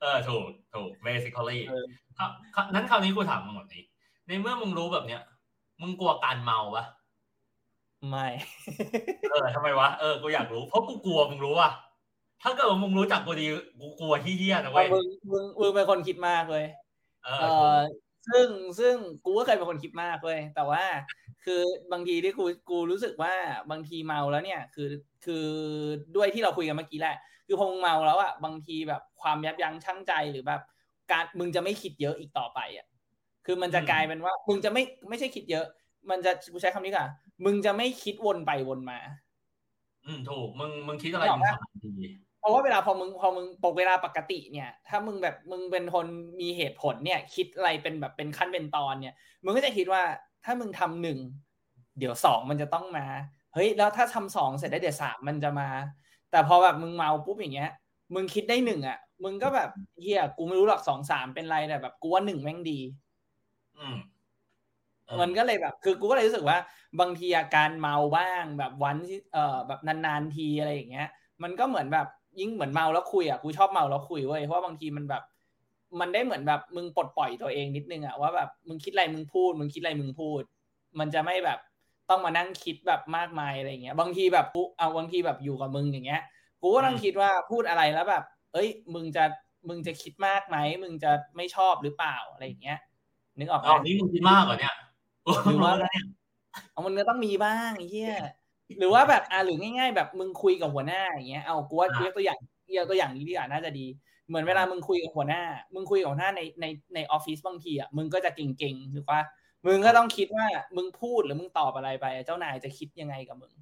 [0.00, 1.84] เออถูกถูก basically เออ
[2.18, 3.82] ครับครับนั้นคราวนี้กูถามมึงหมดนี้
[4.26, 5.22] ในเมื่อมึงรู้แบบเนี้ย
[5.82, 6.84] มึงกลัวการเมาปะ
[8.08, 8.26] ไม่
[9.30, 11.72] เออทำไมวะเออกูอยากรู้เพราะกูกลัวมึงรู้อะ
[12.42, 13.46] ถ้าเกิดว่ามึงรู้จักกูดี
[13.80, 16.64] กูกลัวที่เฮี้ยนะเอาเว้ยมึงมึงมึงเป็นคนคิดมากเลย
[17.24, 17.80] เอเอออ
[18.28, 18.46] ซึ่ง
[18.78, 20.82] ซึ่งกูก็เคยเป็นคนคิดมากเว้ยแต่ว่า
[21.44, 23.34] คือบางทีที่กูกูรู้สึกว่า
[23.70, 24.88] บางทีเมาแล้วเนี่ย คือ
[25.24, 25.46] คือ
[26.16, 30.60] ด้วยที่เราคุยกันเมื่อกี้แหละ คือพอมึงเมาแล้วอะบางทีแบบความยับยั้งชั่งใจหรือแบบ
[31.10, 32.86] การมึงจะไม่คิดเยอะอีกต่อไปอะ
[33.46, 35.66] คือมันจะกลายเป็นว่า มึงจะไม่ไม่ใช่คิดเยอะ
[36.10, 37.06] มันจะกูใช้คำนี้ก่ะ
[37.44, 38.98] มึงจะไม่คิดวนไปวนมา
[40.06, 42.08] อืมถูกมึงมึงคิดอะไรนึกอมึอกงปะทำดี
[42.42, 46.06] เพราะว่าเวลาพอมึงพอมึงปกเวลาปกติเนี่ย ถ้ามึงแบบมึงเป็นคน
[46.40, 50.02] มีเหตุผลเนี่ย คิดอะไรเป็นแบบเป็นขั้นเป็นตอนเนี่ย มึงก็จะคิดว่า
[50.44, 51.18] ถ้ามึงทำหนึ่ง
[51.98, 53.06] เดี๋ยวสองมันจะต้องมา
[53.54, 55.68] เฮ้ยแล้วถ้าทำสองเสร็จได้เดี๋ยวสามมันจะมา
[56.30, 57.70] แต่พอแบบมึงเมาปุ๊บอย่างเงี้ย
[58.14, 62.78] มึงคิดได้หนึ่งอะ มึงก็แบบเฮียกูไม่รู้หรอกสองสามเป็นไรแต่แบบกูว่าหนึ่งแม่งดี
[63.78, 63.96] อืม
[65.06, 66.58] เออมันก็เลยแบบ คือกูก็เลยรู้สึกว่า
[67.00, 71.08] บางทีอาการเมาบ้างแบบวันที่เอ่อแบบนานๆทีอะไรอย่างเงี้ย
[71.42, 72.06] มันก็เหมือนแบบ
[72.40, 75.22] ยิ่งเหมือนเมาแล้วคุยอะกูชอบเมาแล้วคุยเว้ยเพราะว่าบางทีมันแบบ
[76.00, 80.42] มันได้เหมือนแบบมึงปลดปล่อยตัวเองนิดนึงอะว่าแบบมึงคิดอะไรมึงพูด มึงคิดอะไรมึงพูด
[80.98, 81.58] มันจะไม่แบบ
[82.10, 86.22] ต้องมานั่งคิดแบบมากมายอะไรอย่างเงี้ย บางทีแบบกูเอาบางทีแบบอยู่กับมึงอย่างเงี้ย
[86.62, 89.24] กูก็ต้องคิดว่าพูดอะไรแล้วแบบ เอ้ย มึงจะ
[89.68, 92.78] มึงจะคิดมากไหมมึงจะไม่ชอบหรือเปล่าอะไรอย่างเงี้ย
[93.38, 94.76] นึกออกไหมเอานี่มึงคิดมากเหรอเนี่ย
[95.44, 96.06] หรือว่ารู้แล้วเนี่ย
[96.72, 98.14] เอามันก็ต้องมีบ้างไอ้เหี้ย
[98.78, 102.38] หรือว่าแบบอ่าหรือง่าย ๆ แบบมึงคุยกับหัวหน้าอย่างเงี้ยเอากูว่ากูยกตัวอย่าง
[102.76, 103.86] ยกตัวอย่างนี้ดีกว่าน่าจะดี
[104.28, 105.42] เหมือนเวลามึงคุยกับหัวหน้า
[105.74, 109.20] มึงคุยกับหัวหน้าในในในออฟฟิศบางทีอะมึงก็จะเก่งๆหรือว่า
[109.66, 113.52] มึงก็ต้องคิดว่ามึงพูดหรือมึงตอบอะไรไป เจ้านายจะคิดยังไงกับมึง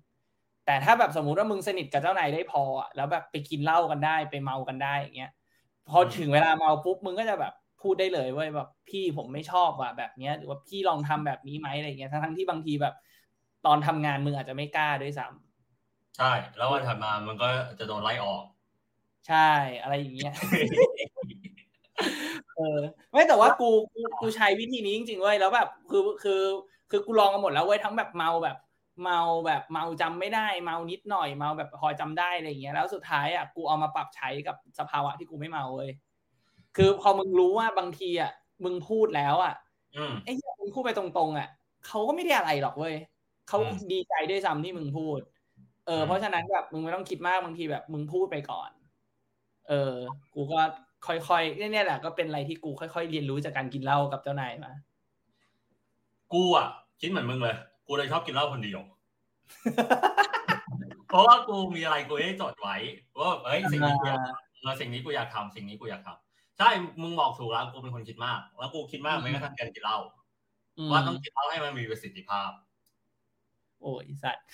[0.67, 5.33] แต่ถ้าแบบสมมุติว่ามึงสนิทกับเจ้านายได้พออะแล้วแบบไปกินเหล้ากันได้ไปเมากันได้อย่างเงี้ย
[5.89, 12.95] พอถึงเวลาเมาปุ๊บมึงก็จะแบบพูดได้เลยเว้ยแบบพี่ผมไม่ชอบว่ะแบบเนี้ยหรือว่าพี่ลองทำแบบนี้ไหมอะไรเงี้ยทั้งๆที่บางทีแบบ
[13.67, 18.43] ตอนทำงานมึงอาจจะไม่กล้าด้วยซ้ำใช่ แล้ววันถัดมามันก็จะโดนไล่ออก
[19.29, 19.51] ใช่
[19.83, 20.35] อะไรอย่างเงี้ย
[22.57, 22.81] เออ
[23.13, 26.43] ไม่แต่ว่ากูกูกูใช้วิธีนี้จริงๆเว้ยแล้วแบบคือคือ
[26.91, 28.59] คือกูลองกันหมดแล้วเว้ยทั้งแบบเมาแบบ
[29.03, 35.91] เมาแบบเมาจำไม่ได้เมานิดหน่อยเมาแบบพอจำได้อะไรอย่างเงี้ยแล้วสุดท้ายอะกูเอามาปรับใช้กับสภาวะที่กูไม่เมาเว้ย
[36.77, 38.33] คือพอมึงรู้ว่าบางทีอะ
[38.65, 39.55] มึงพูดแล้วอะ
[39.97, 41.49] อืมไอ้เหี้ยมึงพูดไปตรงๆอะ
[41.87, 42.95] เขาก็ไม่ได้อะไรหรอกเว้ย
[43.51, 45.21] เขาอืมดีใจด้วยซ้ำที่มึงพูด
[45.87, 48.71] เอออืมเพราะฉะนั้นแบบมึงไม่ต้องคิดมากบางทีแบบ มึงพูดไปก่อน
[49.69, 49.95] เออ
[50.35, 50.61] กูก็
[51.07, 54.73] ค่อยๆเนี่ยเนี่ยแหละก็เป็นอะไรที่กูค่อยๆเรียนรู้จากการกินเหล้ากับเจ้านายมา
[56.33, 56.69] กูอะ
[57.01, 58.81] คิดเหมือนมึงเลย กูเลยชอบกินเหล้าคนเดียว
[61.09, 62.77] เพราะว่ากูมีอะไรกูได้จดไว้
[63.19, 66.69] ว่าเอ้ยสิ่งนี้กูอยากทำเออสิ่งนี้กูอยากทำสิ่งนี้กูอยากทำใช่
[67.03, 69.99] มึงบอกถูกแล้วกูเป็นคนคิดมาก แล้วกูคิดมากอืมไม่กระทั่งการกินเหล้า
[70.79, 72.51] อืมว่าต้องกินเหล้าให้มันมีประสิทธิภาพ
[73.81, 74.45] โอ้ยสัตว์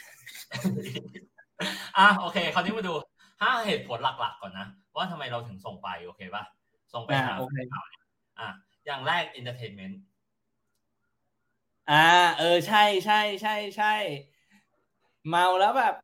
[1.99, 2.95] อะโอเค คราวนี้มาดู
[3.43, 6.45] ห้าเหตุผลหลักๆก่อนนะ ว่าทำไมเราถึงส่งไปโอเคป่ะ
[6.93, 8.05] ส่งไปอ่าหาโอเคข่าวเนี่ย
[8.41, 8.49] อะ
[8.87, 9.95] อย่างแรก entertainment
[11.91, 12.09] อ่า
[12.39, 13.95] เออใช่ใช่ใช่ใช่
[15.29, 15.95] เมาแล้วแบบ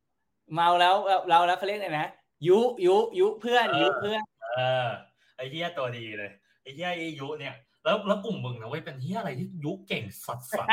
[0.55, 0.95] เมาแล้ว
[1.29, 2.11] เราแล้วเขาเรียกไงนะ
[2.49, 4.23] ยุยุยุเพื่อนเออยุเพื่อน
[4.55, 4.89] เออ
[5.37, 6.31] ไอ้เหี้ยตัวดีเลย
[6.63, 7.55] ไอ้เหี้ยไอ้ยุเนี่ย
[7.85, 10.69] แล้วแล้วกลุ่มมึงนะเว้ยเป็นเหี้ยอะไรที่ยุเก่งสัสสัส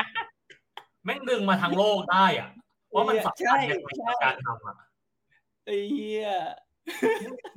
[1.05, 2.49] แม่งดึงมาทั้งโลกได้อะ
[2.93, 4.75] ว่ามันสำคัญในการทำอะ
[5.65, 6.29] ไอ้เหี้ย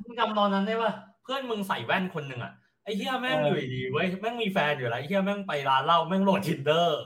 [0.03, 0.91] มึงจำตอนนั้นได้ป่ะ
[1.23, 2.53] เพื่อนมึงใส่แว่นคนหนึ่งอะ
[2.83, 7.01] ไอ้เหี้ยแม่งเออออยู่ดีๆเว้ยแม่งมีแฟนอยู่แล้วไอ้เหี้ยแม่งไปร้านเหล้าแม่งโหลด Tinder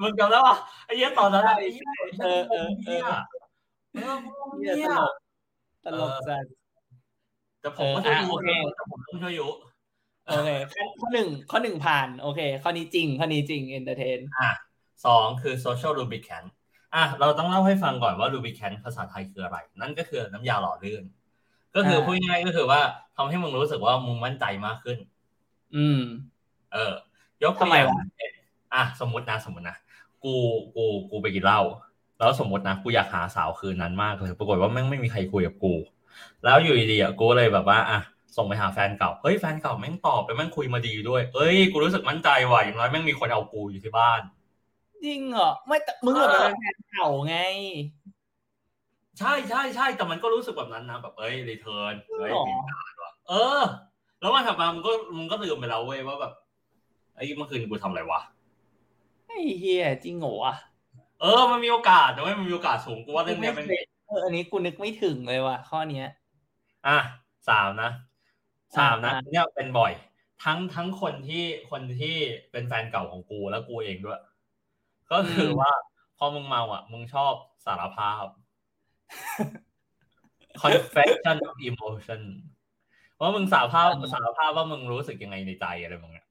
[0.00, 1.84] มึงจำได้ป่ะไอ้เฮียตอนนั้นอะไอ้เฮีย
[2.22, 3.14] เออเออเอเฮียอ
[3.94, 5.12] เออมึงเหี้ยเฮีตยลก
[5.84, 6.44] ตลกจัด
[7.60, 9.48] แต่ผมก็ช่วยเอออะยุโอเคแต่ผมต้องช่วยยุ
[10.26, 14.50] โอเคข้อข้อหนึ่งข้อหนึ่งผ่านโอเค ข้อนี้จริง ข้อนี้จริง entertain อะ
[15.06, 16.48] สองคือ social lubricant
[16.94, 21.04] อะเราต้องเล่าให้ฟังก่อนว่า lubricant ภาษาไทยคืออะไร นั่นก็คือน้ำยาหล่อลื่น
[21.76, 22.80] ก็คือพูดง่ายๆก็คือว่า
[23.16, 24.98] ทำให้มึงรู้สึกว่ามึงมั่นใจมากขึ้น
[25.76, 26.00] อืม
[26.72, 26.92] เออ
[27.44, 28.32] ยกตัวทำไมอย่างวะเช่น
[28.74, 29.76] อะสมมตินะสมมตินะ
[30.24, 30.34] กู
[30.74, 31.60] กูกูไปกินเหล้า
[32.18, 35.74] แล้วสมมตินะกูอยากหาสาวคืนนั้นมากเลย ปรากฏว่าแม่งไม่มีใครคุยกับกู
[36.44, 38.00] แล้วอยู่ดีๆอะกูเลยแบบว่าอะ
[38.36, 44.20] ส่งไปหาแฟนเก่า เฮ้ยแฟนเก่าแม่งตอบแล้วแม่งคุยมาดีด้วย เอ้ยกูรู้สึกมั่นใจว่ะอย่างน้อยแม่งมีคนเอากูอยู่ที่บ้าน
[45.04, 47.36] จริงเหรอ ไม่แต่มึงเหรอเออเป็นแฟนเก่าไง
[49.18, 53.62] ใช่ใช่ใช่แต่มันก็รู้สึกแบบนั้นนะแบบเอ้ยรีเทิร์นเฮ้ยหรอมีงานว่ะเออ
[54.20, 56.32] แล้ววันถัดมามึงก็มึงก็ลืมไปแล้วเว้ยว่าแบบ
[57.16, 58.20] ไอ้ยเมื่อคืนกูทำอะไรวะ
[59.26, 60.54] ไอ้เฮียจริงเหรอวะ
[61.20, 63.66] เออ มันมีโอกาสนะเว้ยมันมีโอกาสสูงกูว่าเรื่องเนี้ยมัน
[64.08, 66.06] เอออันนี้กูนึกไม่ถึงเลยว่ะข้อเนี้ย
[66.86, 66.98] อะ
[67.48, 67.90] สามนะ
[68.78, 69.92] สามนะอ่าเนี่ยเป็นบ่อย
[70.44, 72.16] ทั้งทั้งคนที่คนที่
[72.50, 74.20] เป็นแฟนเก่าของกูแล้วกูเองด้วย
[75.12, 75.70] ก็คือว่า
[76.18, 77.32] พอมึงเมาอะ มึงชอบ
[77.66, 78.24] สารภาพ
[80.62, 82.22] confession of emotion
[83.20, 86.28] ว่ามึงสารภาพสารภาพว่ามึงรู้สึกยังไงในใจอะไรมึงเนี่ย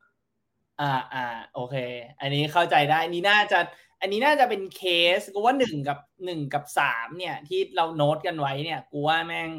[0.81, 1.75] อ่าอ่า โอเค
[2.21, 3.59] อันนี้เข้าใจได้อันนี้น่าจะ
[4.01, 4.81] อันนี้น่าจะเป็นเค
[5.17, 9.49] สกูว่าหนึ่งกับหนึ่งกับสามเนี่ย ที่เราโน้ตกันไว้เนี่ย กูว่าแม่ง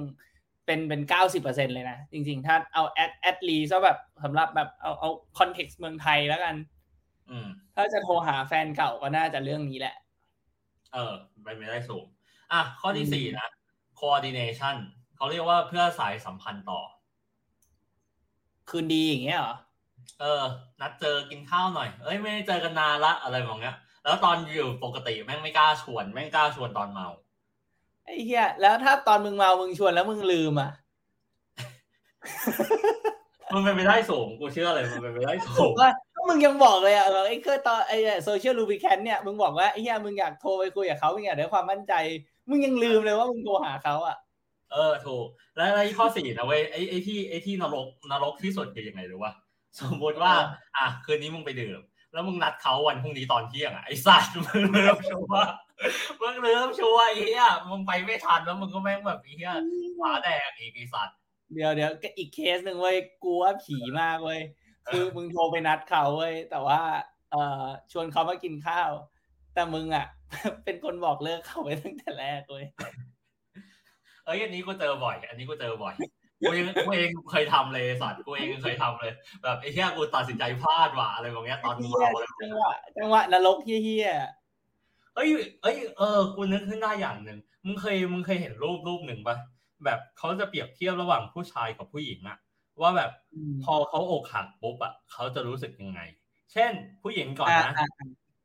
[0.66, 6.54] เป็นเป็นเก้าสิบเปอร์เซ็นเลยนะ จริงๆ ถ้าเอา at at least อะแบบสำหรับแบบเอาเอา context เมืองไทยแล้วกัน
[7.30, 9.94] อืมถ้าจะโทรหาแฟนเก่าก็น่าจะเรื่องนี้แหละ
[10.92, 12.04] เออไปไม่ได้สูง
[12.52, 13.48] อะ ข้อที่อืมสี่นะ
[14.00, 14.76] coordination
[15.16, 16.80] เขาเรียกว่าเพื่อสายสัมพันธ์ต่อ
[18.70, 19.56] คืนดีอย่างเงี้ยเหรอ
[20.20, 20.42] เออ
[20.80, 27.08] นัดเจอกินข้าวหน่อย เอ้ย ไม่ได้เจอกันนานละอะไรแบบเนี้ย แล้วตอนอยู่ปกติแม่งไม่กล้าชวน แม่งกล้าชวนตอนเมา
[28.04, 30.70] ไอ้เหี้ยแล้วถ้าตอนมึงเมามึงชวนแล้วมึงลืมอะ
[33.52, 41.94] มันเป็นไปได้สูงกูเชื่อเลยมันเป็นไปได้สูงว่าก็มึงยังบอกเลยอะเออไอ้เคยตอนไอ้social lubricant เนี่ยมึงบอกว่าไอ้เหี้ยมึงอยากโทรไปคุยกับเขามึงอยากได้ความมั่นใจ
[42.48, 44.16] มึงยังลืมเลยว่ามึงโทรหาเขาอะ
[44.72, 49.32] เออถูกแล้วแล้วข้อสี่นะเว้ยไอ้ไอ้ที่ไอ้ที่นรกนรกที่สุดคือยังไงรู้ป่ะ
[49.80, 50.32] สมมติว่า
[50.76, 51.80] อะคืนนี้มึงไปดื่ม
[52.12, 55.54] แล้วมึงนัดเขาวันพรุ่งนี้ตอนเที่ยงอะไอ้สัตว์มึงเริ่มชัวร์
[56.20, 59.52] มึงเริ่มชัวร์ไอ้เหี้ยมึงไปไม่ทันแล้วมึงก็แม่งแบบไอ้เหี้ย
[59.98, 61.16] มาแดกอีกไอ้สัตว์
[61.54, 64.40] เดี๋ยวเดี๋ยวก็อีกเคสหนึ่งเว้ยกูว่าผีมากเว้ย
[64.88, 66.80] คือมึงโทรไปนัดเขาเว้ยแต่ว่า
[67.32, 68.90] เอ่อชวนเขามากินข้าว
[69.54, 70.06] แต่มึงอะ
[70.64, 72.64] เป็นคนบอกเลิกเขาไปตั้งแต่แรกเว้ย
[74.24, 75.94] เอ้ยอันนี้กูเจอบ่อย อันนี้กูเจอบ่อย
[76.40, 84.08] กูเองกูเองเคยทำเลยสัตว์กูเองเคยทำเลย แบบไอ้เหี้ยกูตัดสินใจพลาดว่ะอะไรแบบเนี้ยตอนมึงเหี้ยเมาเลยจังหวะจังหวะนรกเฮี้ย
[85.14, 85.28] เอ้ย
[85.62, 89.36] เอ้ยเออกูนึกขึ้นได้อย่างหนึ่งมึงเคยมึงเคยเห็นรูปรูปหนึ่งปะ
[89.84, 92.38] แบบเขาจะเปรียบเทียบระหว่างผู้ชายกับผู้หญิงอะ
[92.80, 96.00] ว่าแบบๆอืมพอเขาอกหักปุ๊บอะเขาจะรู้สึกยังไง
[96.52, 96.72] เช่น
[97.02, 97.88] ผู้หญิงก่อนนะอ่า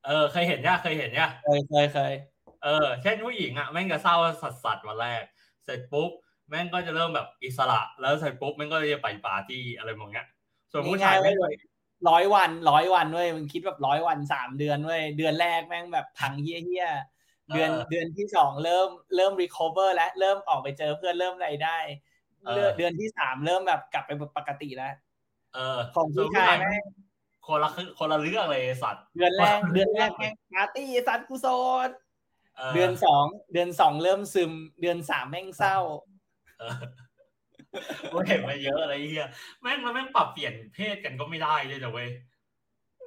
[0.06, 2.14] เออ เคยเห็นเนี่ยเคยเห็นเนี่ยเคยเคยเคย
[2.64, 5.24] เออ เช่นผู้หญิงอะแม่งจะเศร้าสัสสัสๆวันแรก
[5.66, 6.12] เสร็จปุ๊บ
[6.50, 10.28] แม่งก็จะเริ่มแบบอิสระ แล้วเสร็จปุ๊บแม่งก็จะไปปาร์ตี้อะไรแบบเนี้ย
[10.72, 11.54] ส่วนผู้ชายง่ายๆแม่งเว้ย
[12.10, 16.88] ร้อยวันร้อยวันเว้ยมึงคิดแบบร้อยวันสามเดือนเว้ยเดือนแรกแม่งแบบพังเฮี้ยเฮี้ย
[17.54, 21.78] เดือนเดือนที่สองเริ่มเริ่ม recover แล้วเริ่มออกไปเจอเพื่อนเริ่มอะไรได้
[22.56, 24.94] เดือนเดือนที่สามเริ่มแบบกลับไปปกติแล้ว
[25.54, 26.84] เออของผู้ชายแม่ง
[27.48, 31.48] คนละคือคนละเรื่องเลยไอ้สัตว์ เดือนแรกเดือนแรกแม่งปาร์ตี้สัตว์กุศ
[31.88, 31.90] ล
[32.58, 35.78] เออเดือนสองเดือนสองเริ่มซึม เดือนสามแม่งเศร้า
[36.60, 36.74] เออ
[38.12, 39.30] กูเห็นมาเยอะอะไรเงี้ย
[39.62, 42.10] แม่งมันแม่งปรับเปลี่ยนเพศกันก็ไม่ได้เลยนะเว้ย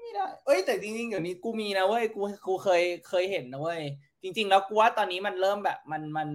[0.03, 3.81] ไม่ได้เอ้ยแต่จริงๆเดี๋ยวนี้กูมีนะเว้ยกูกูเคยเคยเห็นนะเว้ย
[4.23, 6.29] จริง ๆ แล้วกูว่าตอนนี้มันเริ่มแบบมันมัน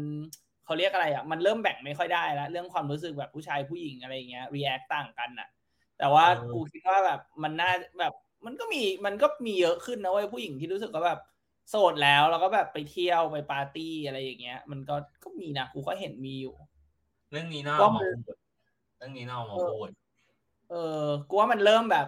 [0.66, 5.48] เขาเรียกอะไรอะมันเริ่มแบ่งไม่ค่อยได้แล้วเรื่องความรู้สึกแบบผู้ชายผู้หญิงอะไรอย่างเงี้ย react ต่างกันอะ
[6.00, 8.14] แต่ว่าเออกูคิดว่าแบบมันน่าแบบ
[8.46, 11.20] มันก็มีมันก็มีเยอะขึ้นนะเว้ยผู้หญิงที่รู้สึกว่าแบบ
[11.70, 16.56] โสดแล้วแล้วก็แบบไปเที่ยวไปปาร์ตี้อะไรอย่างเงี้ย มันก็ก็มีนะกูก็เห็นมีอยู่
[17.32, 18.38] เรื่องนี้น่าก็เอามัมานพูด
[18.98, 19.90] เรื่องนี้น่าเอามาพูด
[20.70, 22.08] เออกูว่ามันเริ่มแบบ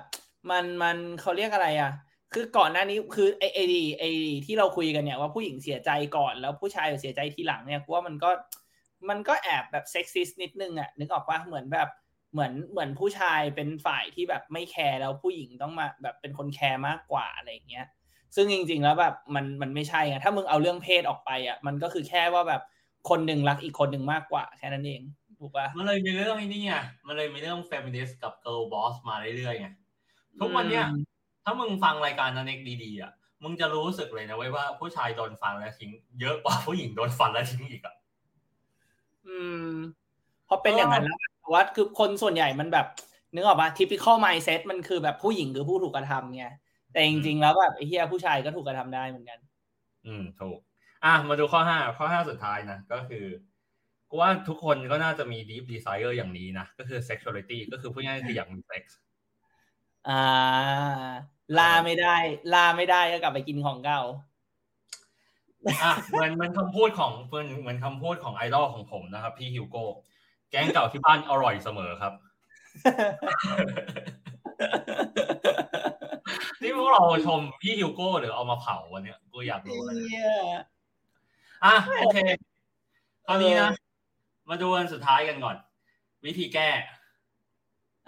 [0.52, 1.92] มันมันเขาเรียกอะไรอะ
[2.34, 4.04] คือก่อนหน้านี้คือไอ้ไอเดียไอ้
[4.46, 8.30] ที่เราคุยกันเนี่ยว่าผู้หญิงเสียใจก่อนแล้วผู้ชายเสียใจทีหลังเนี่ยกูว่ามันก็
[9.10, 11.90] มันก็แอบแบบเซ็กซิสนิดนึงอะนึกออกปะเหมือนแบบ
[12.34, 17.86] เหมือนเหมือนผู้ชายเป็นฝ่ายที่แบบไม่แคร์แล้วผู้หญิงต้องมาแบบเป็นคนแคร์มากกว่าอะไรอย่างเงี้ย
[18.36, 22.62] ซึ่งจริง ๆ แล้วแบบมันมันไม่ใช่ไงถ้ามึงเอาเรื่องเพศออกไปอะมันก็คือแค่ว่าแบบ
[23.10, 25.02] คนหนึ่งรักอีกคนหนึ่งมากกว่าแค่นั้นเอง
[25.40, 26.74] ถูกปะมันเลยมีเรื่องไอ้นี่ไง
[27.08, 29.70] มันเลยมีเรื่องเฟมินิสต์กับเกิ l ลบอสมาเรื่อยๆไง
[30.40, 31.02] ทุกวันเนี้ยอืม
[31.44, 33.12] ถ้ามึงฟังรายการนันเอกดีๆอะ
[33.44, 37.96] มึงจะรู้สึกเลยนะเว้ยว่าผู้ชายโดนฟันแล้วทิ้ง เยอะกว่าผู้หญิงโดนฟันแล้วทิ้งอีกอะ
[39.28, 39.70] อืม
[40.46, 42.88] เพราะเป็นอย่างนั้นแล้วแต่ว่าคือคนส่วนใหญ่มันแบบ
[43.36, 46.46] นึกออกปะ typical mindset มันคือแบบผู้หญิงคือผู้ถูกกระทำไง
[46.92, 49.40] แต่จริงๆแล้วแบบไอ้เฮียผู้ชายก็ถูกกระทำได้เหมือนกัน
[50.06, 50.60] อืมถูก
[51.06, 53.26] อะมาดูข้อห้าข้อห้าสุดท้ายนะก็คือ
[54.10, 58.98] กูว่าทุกคนก็น่าจะมี deep desire อย่างนี้นะ ก็คือ sexuality ก็คือพูดง่ายๆคืออยากมีเซ็กซ์
[60.10, 60.24] อ่า
[61.58, 62.18] หาไม่ได้
[62.54, 64.02] หาไม่ได้ก็กลับไปกินของเก่า
[65.84, 69.84] อะเหมือนเหมือนคำพูดของเหมือนเหมือนคำพูดของไอดอลของผมนะครับ พี่ฮิวโก้
[70.50, 72.14] แกงเก่าที่บ้านอร่อยเสมอครับ
[76.62, 80.32] นี่พวกเราชมพี่ฮิวโก้หรือเอามาเผาวันเนี้ยกูอยากรู้เลยเหี้ย
[81.66, 82.18] อะโอเค
[83.28, 83.72] คราวนี้นะ
[84.50, 85.58] มาดูอันสุดท้ายกันก่อน
[86.26, 86.70] วิธีแก้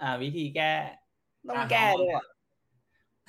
[0.00, 0.72] อ่า วิธีแก้
[1.48, 2.26] ต้องอะแก้เอามาด้วยอะ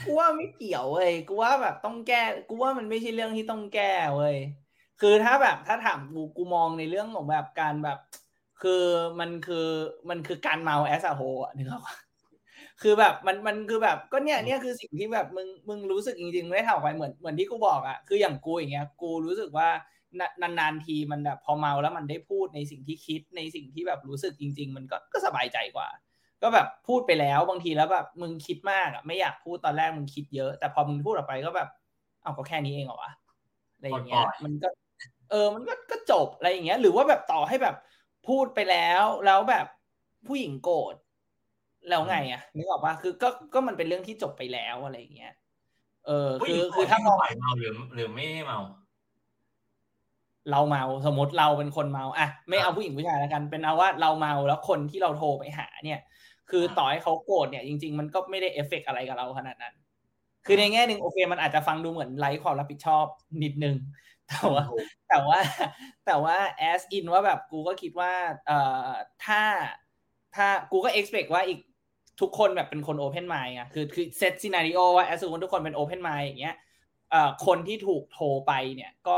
[0.06, 4.38] กูว่าไม่เกี่ยวเว้ยกูว่าแบบต้องแก้กูว่ามันไม่ใช่เรื่องที่ต้องแก้เว้ย
[5.02, 8.00] คือถ้าแบบถ้าถามกูกูมองในเรื่องของแบบการแบบ
[8.62, 8.84] คือ
[9.20, 9.68] มันคือ
[10.10, 11.96] มันคือการเมาแอสโฮอะนึกออกปะ
[12.82, 19.70] คือแบบมันมันคือแบบก็เนี่ยเนี่ยคือสิ่งที่แบบมึงมึงรู้สึกจริงๆไม่ได้เท่าไปเหมือนเหมือนที่กูบอกอะคืออย่างกูอย่างเงี้ยกูรู้สึกว่า
[20.20, 25.88] นานานๆทีมันแบบพอเมาแล้วมันได้พูดในสิ่งที่คิดในสิ่งที่แบบรู้สึกจริง ๆ มันก็ก็สบายใจกว่า
[26.42, 31.70] ก็แบบพูดไปแล้วบางทีแล้วแบบมึงคิดมากอะไม่อยากพูดตอนแรกมึงคิดเยอะ แต่พอมึงพูดออกไปก็แบบ
[32.24, 33.12] เอาก็แค่นี้เองเหรอวะ
[33.76, 34.68] อะไรอย่างเงี้ยปล่อยๆมันก็
[35.30, 37.76] เออมันก็ก็จบอะไรอย่างเงี้ย หรือว่าแบบต่อให้แบบ
[38.28, 39.66] พูดไปแล้วแล้วแบบ
[40.28, 40.96] ผู้หญิงโกรธ
[41.90, 45.34] แล้วไงอะนึกออกปะคือก็ก็มันเป็นเรื่องที่จบไปแล้วอะไรอย่างเงี้ย
[46.08, 48.60] เออผู้หคืญิองโกรคือธถ้ามองฝ่ายเมาหรือหรือไม่ได้เมา
[50.52, 56.00] เราเมาสมมติเราเป็นคนเมาอะไม่เอาผู้หญิงผู้ชายแล้วกัน เป็นเอาว่าเราเมาแล้วคนที่เราโทรไปหา เนี่ย
[56.50, 59.76] คือต่อให้เขาโกรธเนี่ยจริง ๆ มันก็ไม่ได้เอฟเฟกต์อะไรกับเราขนาดนั้น
[60.46, 63.06] คือในแง่หนึ่งโอเค มันอาจจะฟังดูเหมือนไร้ความรับผิดชอบ
[63.44, 63.76] นิดนึง
[64.30, 64.64] แต่ว่า
[65.10, 65.40] แต่ว่า
[66.06, 66.38] แต่ว่า
[66.72, 68.12] as in ว่าแบบกูก็คิดว่า
[68.48, 68.90] เอ่อ
[69.26, 69.42] ถ้า
[70.36, 71.60] ถ้ากูก็ expect ว่าอีก
[72.22, 76.56] ทุกคนแบบเป็นคน open mind อะคือคือเซตซีนารีโอว่า as สมมติทุกคนเป็น open mind อย่างเงี้ย
[77.12, 79.18] เอ่อคนที่ถูกโทรไปเนี่ยก็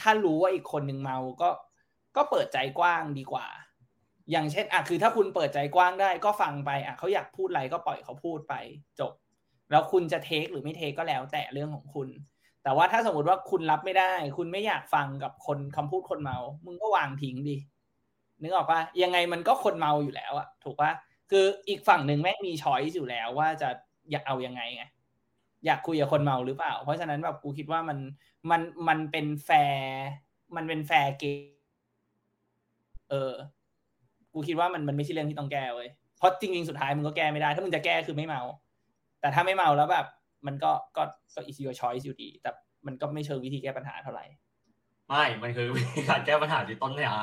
[0.00, 1.50] ถ้ารู้ว่าอีกคนหนึ่งเมาก็
[2.16, 3.46] ก็เปิดใจกว้างดีกว่า
[4.30, 8.54] อย่างเช่นอะคือถ้าคุณเปิดใจกว้างได้ก็ฟังไปอะเขาอยากพูดอะไรก็ปล่อยเขาพูดไป
[9.00, 9.12] จบ
[9.70, 12.08] แล้วคุณจะ take หรือไม่ take ก็แล้วแต่เรื่องของคุณ
[12.62, 17.56] แต่ว่าถ้าสมมติว่าคุณรับไม่ได้ คุณไม่อยากฟังกับคนคำพูดคนเมา มึงก็วางทิ้งดิ
[18.42, 20.90] นึกออกปะยังไงมันก็คนเมาอยู่แล้วอะถูกปะ
[21.30, 23.68] คืออีกฝั่งหนึ่งแม่งมี choice อยู่แล้วว่าจะ
[24.10, 24.84] อยากเอายังไงไง
[25.66, 27.98] อยากคุยกับคนเมาหรือเปล่า เพราะฉะนั้นแบบกูคิดว่ามัน
[28.50, 30.02] มันมันเป็นแฟร์
[30.56, 31.44] มันเป็น fair game
[33.10, 33.32] เออ
[34.32, 35.88] กูคิดว่ามันมันไม่ใช่เรื่องที่ต้องแก้เว้ย
[36.18, 38.42] เพราะจริงๆสุดท้ายมึงก็แก้ไม่ได้ ถ้ามึงจะแก้คือไม่เมา
[39.20, 40.06] แต่ถ้าไม่เมาแล้วแบบ
[40.46, 41.02] มันก็ก็
[41.34, 42.50] ก็ is your choice อยู่ดี แต่
[42.86, 44.24] มันก็ไม่เชิงวิธีแก้ปัญหาเท่าไหร่
[45.08, 47.16] ไม่มันคือวิธีการแก้ปัญหาที่ต้นน้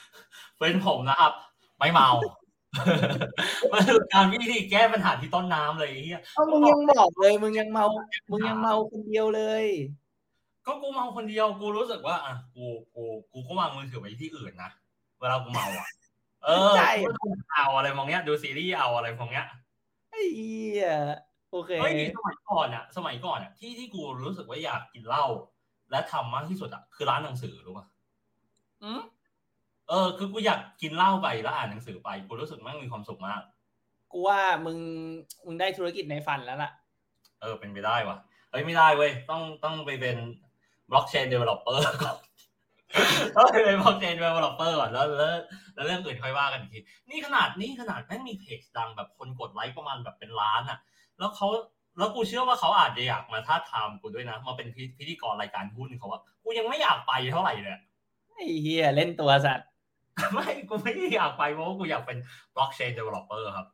[0.00, 1.32] ำเป็นผมนะครับ
[1.78, 2.08] ไม่เมา
[3.72, 7.86] มันคือการวิธีแก้ปัญหาที่ต้นน้ำเลยไอ้เฮียเอ้ามึงยังบอกเลย มึงยังเมา
[8.30, 9.66] มึงยังเมาคนเดียวเลย
[10.66, 14.70] ก็กูเมาคนเดียวกูรู้สึกว่าอะกูกูกูก็วางมือถือไว้ที่อื่นนะ
[15.18, 15.88] เวลากูเมาอะ
[16.44, 19.46] เออใช่ กูดูเอาอะไรมองเนี้ยดูซีรีส์เอาอะไรมองเนี้ย
[20.10, 20.86] ไอ้เหี้ย
[21.50, 25.24] โอเค เฮ้ยสมัยก่อนอะสมัยก่อนอะที่ที่กูรู้สึกว่าอยากกินเหล้า
[25.90, 27.86] และทำมากที่สุดอะคือร้านหนังสือรู้ป่ะ
[28.82, 29.00] อืม
[29.88, 33.40] เออคือกูอยากกินเหล้าไปแล้วอ่านหนังสือไปกูรู้สึกแม่งมีความสุขมาก
[34.12, 34.78] กูว่ามึง
[35.46, 36.70] มึงได้ธุรกิจในฝันแล้วล่ะ
[37.40, 38.16] เออเป็นไปได้ว่ะ
[38.50, 40.16] เฮ้ยไม่ได้เว้ยต้องต้องไปเป็น
[40.90, 42.16] blockchain developer ก่อน
[43.36, 45.32] ต้องไปเป็น blockchain developer ก่อนแล้วแล้ว
[45.74, 50.78] แล้วเรื่องอื่นค่อยว่ากันอีกทีนี่ขนาดนี่ขนาดแม่งมีเพจดังแบบคนกดไลค์ประมาณแบบเป็นล้านอะ
[51.18, 51.48] แล้วเขา
[51.98, 57.76] แล้วกูเชื่อว่าเขาอาจจะอยากมาทาบทามกูด้วยนะมาเป็นพิพิธีกรรายการหุ้นเขาว่ากูยังไม่อยากไปเท่าไหร่เลย
[58.34, 59.67] ไอ้เหี้ยเล่นตัวสัตว์
[60.32, 62.18] ไม่กูไม่ได้อยากไปเพราะว่ากูอยากเป็น
[62.54, 63.66] blockchain developer ครับ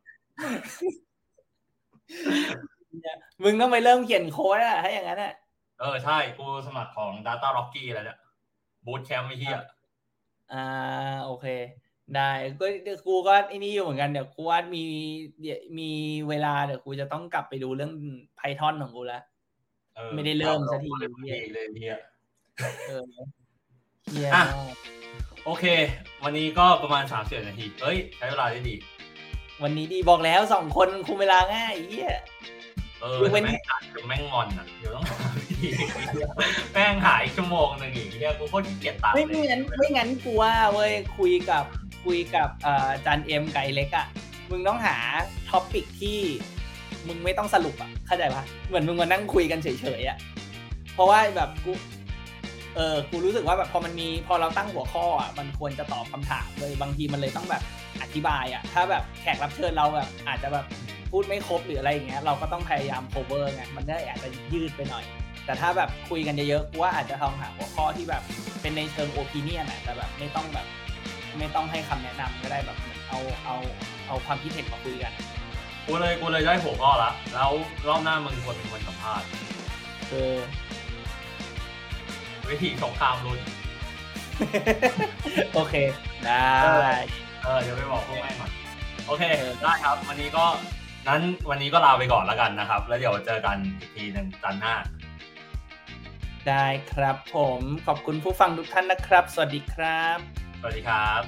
[3.43, 5.35] มึงต้องไปเริ่มเขียนโค้ดอะถ้าอย่างนั้นอะ
[5.81, 8.19] เออใช่กูสมัครของ Data Rocky อะไรเนี่ย
[8.87, 9.59] bootcamp ไอ้เหี้ย
[10.53, 10.67] อ่า
[11.25, 11.47] โอเค
[12.17, 12.31] ได้
[12.61, 12.67] ก็
[13.07, 14.85] กูก็ไอ้นี่อยู่เหมือนกันเดี๋ยวกูว่ามี
[15.41, 15.91] เดี๋ยวมี
[16.29, 17.93] เวลาเดี๋ยวกูจะต้องกลับไปดูเรื่อง
[18.39, 19.23] Python ของกูแล้ว
[19.99, 21.11] ออไม่ได้เริ่มสักทีเลย
[21.53, 21.99] เลยเหี้ย
[22.89, 23.05] เออ
[24.11, 24.94] เฮียอะมาก
[25.45, 25.65] โอเค
[26.25, 28.75] วันนี้ก็ประมาณ3ามสิบนาทีเฮ้ย ใช้เวลาได้ดี
[29.63, 32.13] วันนี้ดีบอกแล้วสองคนคุมเวลาง่ายไอ้เฮีย
[33.01, 35.69] เออยกเว้นแม่งอ่านจนแม่งงอนอะ เดี๋ยวต้องหาวิธี
[36.73, 41.65] แม่งหายชั่วโมงหนึ่งอีกเฮียกูโคตรขี้เกียจตัดไม่เลไม่งั้นไม่งั้นกูว่าเว้ยคุยกับ
[42.05, 44.07] คุยกับเอ่ออาจารย์เอ็มไก่เล็กอะ
[44.51, 44.97] มึงต้องหา
[45.51, 46.19] topic ที่
[47.07, 49.69] มึงไม่ต้องสรุปอะเข้าใจปะเหมือนมึงมานั่งคุยกันเฉ
[50.01, 50.19] ยๆอะ
[50.95, 51.73] เพราะว่าแบบกู
[52.77, 57.63] เออกูรู้สึกว่าแบบพอมันมีพอเราตั้งหัวข้ออะมันควรจะตอบคำถามเลยบางทีมันเลยต้องแบบ
[58.03, 60.67] อธิบายอะถ้าแบบแขกรับเชิญเราแบบอาจจะแบบ
[61.11, 65.05] พูดไม่ครบหรืออะไรอย่างเงี้ยเราก็ต้องพยายาม cover ไงมันก็อาจจะยืดไปหน่อย
[65.47, 68.23] แต่ถ้าแบบคุยกันเยอะๆกูว่าอาจจะลองหาหัวข้อที่แบบ
[68.61, 70.67] เป็นในเชิงโอปิเนียนอะแต่แบบไม่ต้องแบบ
[71.39, 73.57] ไม่ต้องให้คำแนะนำก็ได้แบบเหมือนเอาเอา
[74.07, 75.13] เอาความคิดเห็นมาคุยกัน
[75.87, 77.51] กูเลยกูเลยได้หัวข้อละแล้ว
[77.89, 79.29] รอบหน้ามึงควรเป็นคนสัมภาษณ์
[80.11, 80.29] คือ
[82.51, 83.41] วิธีสงครามรุ่น
[85.55, 85.75] โอเค
[86.27, 86.93] ได้
[87.43, 88.51] เออเดี๋ยวไปบอกพวกแม่งก่อน
[89.07, 90.45] โอเคเออได้ครับ วันนี้ก็
[91.09, 94.75] นั้นวันนี้ก็ลาไปก่อนแล้วกันนะครับ แล้วเดี๋ยวเจอกันอีกทีหนึ่งจันทร์หน้า
[96.49, 100.19] ได้ครับผมขอบคุณผู้ฟังทุกท่านนะครับ สวัสดีครับ
[100.61, 101.23] สวัสดีครับ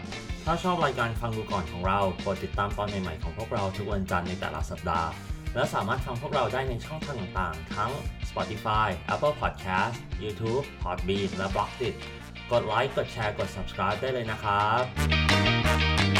[0.44, 5.08] ถ้าชอบรายการฟังดูก่อนของเรากดติดตามตอนใหม่ๆของพวกเราทุกวันจันทร์ในแต่ละสัปดาห์
[5.56, 7.90] และสามารถฟังพวกเราได้ในช่องทางต่างๆ ทั้ง
[8.30, 11.94] Spotify, Apple Podcast, YouTube, Podbean และ b l o g d i t
[12.52, 16.15] กดไลค์ กดแชร์ กด subscribe ได้เลยนะครับ